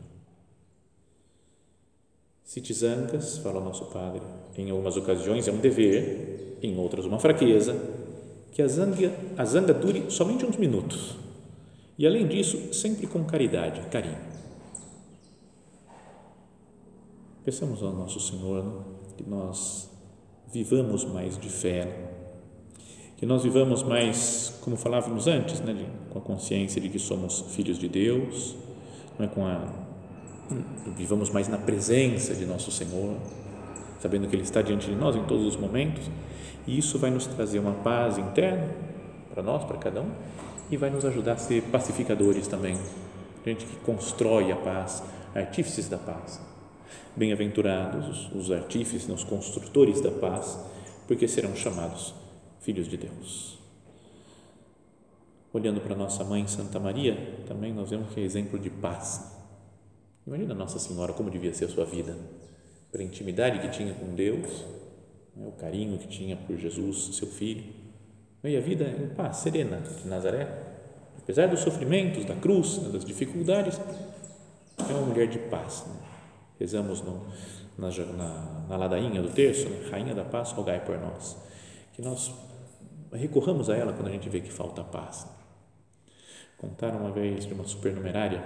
Se 2.44 2.60
te 2.60 2.72
zangas, 2.72 3.38
fala 3.38 3.60
o 3.60 3.64
nosso 3.64 3.86
Padre, 3.86 4.22
em 4.56 4.70
algumas 4.70 4.96
ocasiões 4.96 5.48
é 5.48 5.52
um 5.52 5.58
dever, 5.58 6.58
em 6.62 6.76
outras 6.78 7.04
uma 7.04 7.18
fraqueza, 7.18 7.76
que 8.52 8.62
a 8.62 8.68
zanga, 8.68 9.12
a 9.36 9.44
zanga 9.44 9.74
dure 9.74 10.10
somente 10.10 10.46
uns 10.46 10.56
minutos. 10.56 11.16
E 11.98 12.06
além 12.06 12.26
disso, 12.26 12.72
sempre 12.72 13.06
com 13.06 13.24
caridade, 13.24 13.80
carinho. 13.90 14.18
Peçamos 17.44 17.82
ao 17.82 17.92
nosso 17.92 18.18
Senhor 18.20 18.64
né, 18.64 18.84
que 19.16 19.28
nós 19.28 19.90
vivamos 20.52 21.04
mais 21.04 21.38
de 21.38 21.48
fé, 21.48 22.15
que 23.16 23.24
nós 23.24 23.42
vivamos 23.42 23.82
mais, 23.82 24.58
como 24.60 24.76
falávamos 24.76 25.26
antes, 25.26 25.60
né, 25.60 25.72
de, 25.72 25.86
com 26.10 26.18
a 26.18 26.22
consciência 26.22 26.80
de 26.80 26.88
que 26.88 26.98
somos 26.98 27.44
filhos 27.48 27.78
de 27.78 27.88
Deus, 27.88 28.54
não 29.18 29.26
é 29.26 29.28
com 29.28 29.46
a 29.46 29.86
vivamos 30.96 31.30
mais 31.30 31.48
na 31.48 31.58
presença 31.58 32.34
de 32.34 32.46
nosso 32.46 32.70
Senhor, 32.70 33.16
sabendo 34.00 34.28
que 34.28 34.36
Ele 34.36 34.44
está 34.44 34.62
diante 34.62 34.86
de 34.86 34.94
nós 34.94 35.16
em 35.16 35.24
todos 35.24 35.44
os 35.44 35.56
momentos, 35.56 36.08
e 36.66 36.78
isso 36.78 36.98
vai 36.98 37.10
nos 37.10 37.26
trazer 37.26 37.58
uma 37.58 37.72
paz 37.72 38.16
interna 38.18 38.68
para 39.32 39.42
nós, 39.42 39.64
para 39.64 39.76
cada 39.78 40.00
um, 40.00 40.10
e 40.70 40.76
vai 40.76 40.90
nos 40.90 41.04
ajudar 41.04 41.32
a 41.32 41.36
ser 41.36 41.62
pacificadores 41.64 42.46
também, 42.46 42.76
gente 43.44 43.64
que 43.64 43.76
constrói 43.78 44.52
a 44.52 44.56
paz, 44.56 45.02
artífices 45.34 45.88
da 45.88 45.98
paz. 45.98 46.40
Bem-aventurados 47.16 48.30
os, 48.32 48.52
artífices, 48.52 49.08
os 49.08 49.24
construtores 49.24 50.00
da 50.00 50.10
paz, 50.10 50.60
porque 51.08 51.26
serão 51.26 51.56
chamados 51.56 52.14
filhos 52.66 52.86
de 52.86 52.98
Deus. 52.98 53.58
Olhando 55.52 55.80
para 55.80 55.96
nossa 55.96 56.22
mãe 56.22 56.46
Santa 56.46 56.78
Maria, 56.78 57.42
também 57.46 57.72
nós 57.72 57.88
vemos 57.88 58.12
que 58.12 58.20
é 58.20 58.22
exemplo 58.22 58.58
de 58.58 58.68
paz 58.68 59.36
Imagina 60.26 60.54
Nossa 60.54 60.80
Senhora 60.80 61.12
como 61.12 61.30
devia 61.30 61.54
ser 61.54 61.66
a 61.66 61.68
sua 61.68 61.84
vida, 61.84 62.16
pela 62.90 63.04
intimidade 63.04 63.60
que 63.60 63.68
tinha 63.68 63.94
com 63.94 64.12
Deus, 64.12 64.64
né, 65.36 65.46
o 65.46 65.52
carinho 65.52 65.96
que 65.98 66.08
tinha 66.08 66.36
por 66.36 66.56
Jesus, 66.56 67.14
seu 67.14 67.28
filho, 67.28 67.62
e 68.42 68.56
a 68.56 68.60
vida 68.60 68.84
em 68.84 69.08
paz, 69.14 69.36
serena 69.36 69.78
de 69.78 70.08
Nazaré, 70.08 70.48
apesar 71.16 71.46
dos 71.46 71.60
sofrimentos, 71.60 72.24
da 72.24 72.34
cruz, 72.34 72.78
né, 72.78 72.88
das 72.88 73.04
dificuldades, 73.04 73.80
é 74.78 74.92
uma 74.92 75.06
mulher 75.06 75.28
de 75.28 75.38
paz. 75.38 75.84
Né? 75.86 75.94
Rezamos 76.58 77.02
no, 77.02 77.24
na, 77.78 77.88
na, 77.88 78.66
na, 78.68 78.76
ladainha 78.76 79.22
do 79.22 79.28
terço, 79.28 79.68
né? 79.68 79.88
Rainha 79.90 80.14
da 80.14 80.24
Paz, 80.24 80.52
rogai 80.52 80.84
por 80.84 80.98
nós, 80.98 81.36
que 81.92 82.02
nós 82.02 82.32
recorramos 83.16 83.68
a 83.70 83.76
ela 83.76 83.92
quando 83.92 84.08
a 84.08 84.12
gente 84.12 84.28
vê 84.28 84.40
que 84.40 84.52
falta 84.52 84.82
paz. 84.82 85.26
Contaram 86.56 86.98
uma 86.98 87.10
vez 87.10 87.46
de 87.46 87.52
uma 87.52 87.64
supernumerária 87.64 88.42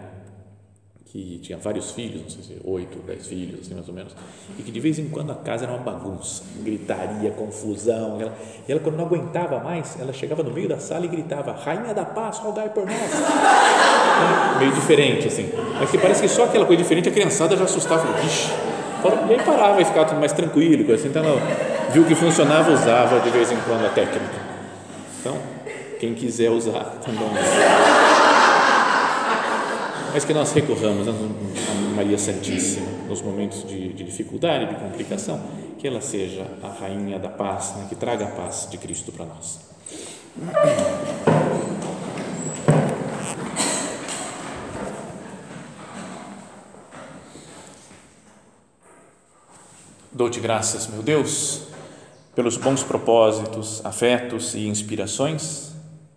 que 1.13 1.41
tinha 1.43 1.59
vários 1.59 1.91
filhos, 1.91 2.23
não 2.23 2.31
sei 2.31 2.43
se 2.43 2.61
oito, 2.65 2.99
dez 3.01 3.27
filhos, 3.27 3.61
assim 3.61 3.75
mais 3.75 3.89
ou 3.89 3.95
menos, 3.95 4.15
e 4.57 4.63
que 4.63 4.71
de 4.71 4.79
vez 4.79 4.97
em 4.99 5.09
quando 5.09 5.33
a 5.33 5.35
casa 5.35 5.65
era 5.65 5.73
uma 5.73 5.83
bagunça, 5.83 6.45
gritaria, 6.63 7.33
confusão. 7.33 8.21
Ela, 8.21 8.33
e 8.69 8.71
ela, 8.71 8.81
quando 8.81 8.97
não 8.97 9.07
aguentava 9.07 9.59
mais, 9.59 9.99
ela 10.01 10.13
chegava 10.13 10.45
no 10.45 10.53
meio 10.53 10.69
da 10.69 10.79
sala 10.79 11.05
e 11.05 11.09
gritava: 11.09 11.53
Rainha 11.53 11.93
da 11.93 12.05
Paz, 12.05 12.39
rogai 12.39 12.69
por 12.69 12.87
nós. 12.87 12.95
É, 12.95 14.59
meio 14.61 14.73
diferente, 14.73 15.27
assim. 15.27 15.51
Mas 15.81 15.91
que 15.91 15.99
parece 15.99 16.23
que 16.23 16.29
só 16.29 16.45
aquela 16.45 16.65
coisa 16.65 16.81
diferente 16.81 17.09
a 17.09 17.13
criançada 17.13 17.57
já 17.57 17.65
assustava, 17.65 18.13
vixe. 18.21 18.51
E 19.29 19.35
aí 19.35 19.43
parava 19.45 19.81
e 19.81 19.85
ficava 19.85 20.07
tudo 20.07 20.21
mais 20.21 20.33
tranquilo, 20.33 20.93
assim. 20.93 21.09
Então 21.09 21.25
ela 21.25 21.41
viu 21.91 22.05
que 22.05 22.15
funcionava, 22.15 22.71
usava 22.71 23.19
de 23.21 23.31
vez 23.31 23.51
em 23.51 23.57
quando 23.63 23.85
a 23.85 23.89
técnica. 23.89 24.40
Quem 26.01 26.15
quiser 26.15 26.49
usar 26.49 26.99
também 27.05 27.29
mas 30.15 30.25
que 30.25 30.33
nós 30.33 30.51
recorramos 30.53 31.07
a 31.07 31.13
Maria 31.95 32.17
Santíssima 32.17 32.87
nos 33.07 33.21
momentos 33.21 33.69
de, 33.69 33.93
de, 33.93 34.03
dificuldade, 34.03 34.67
de 34.67 34.75
complicação, 34.77 35.39
que 35.79 35.87
ela 35.87 36.01
seja 36.01 36.47
a 36.63 36.69
rainha 36.69 37.19
da 37.19 37.29
paz, 37.29 37.75
né, 37.77 37.87
que 37.87 37.95
traga 37.95 38.25
a 38.25 38.31
paz 38.31 38.67
de 38.71 38.79
Cristo 38.79 39.13
para 39.13 39.27
nós. 39.27 39.61
Dou-te 50.11 50.41
graças, 50.41 50.89
meu 50.89 51.03
Deus, 51.03 51.69
pelos 52.35 52.57
bons 52.57 52.83
propósitos, 52.83 53.85
afetos 53.85 54.55
e 54.55 54.67
inspirações 54.67 55.70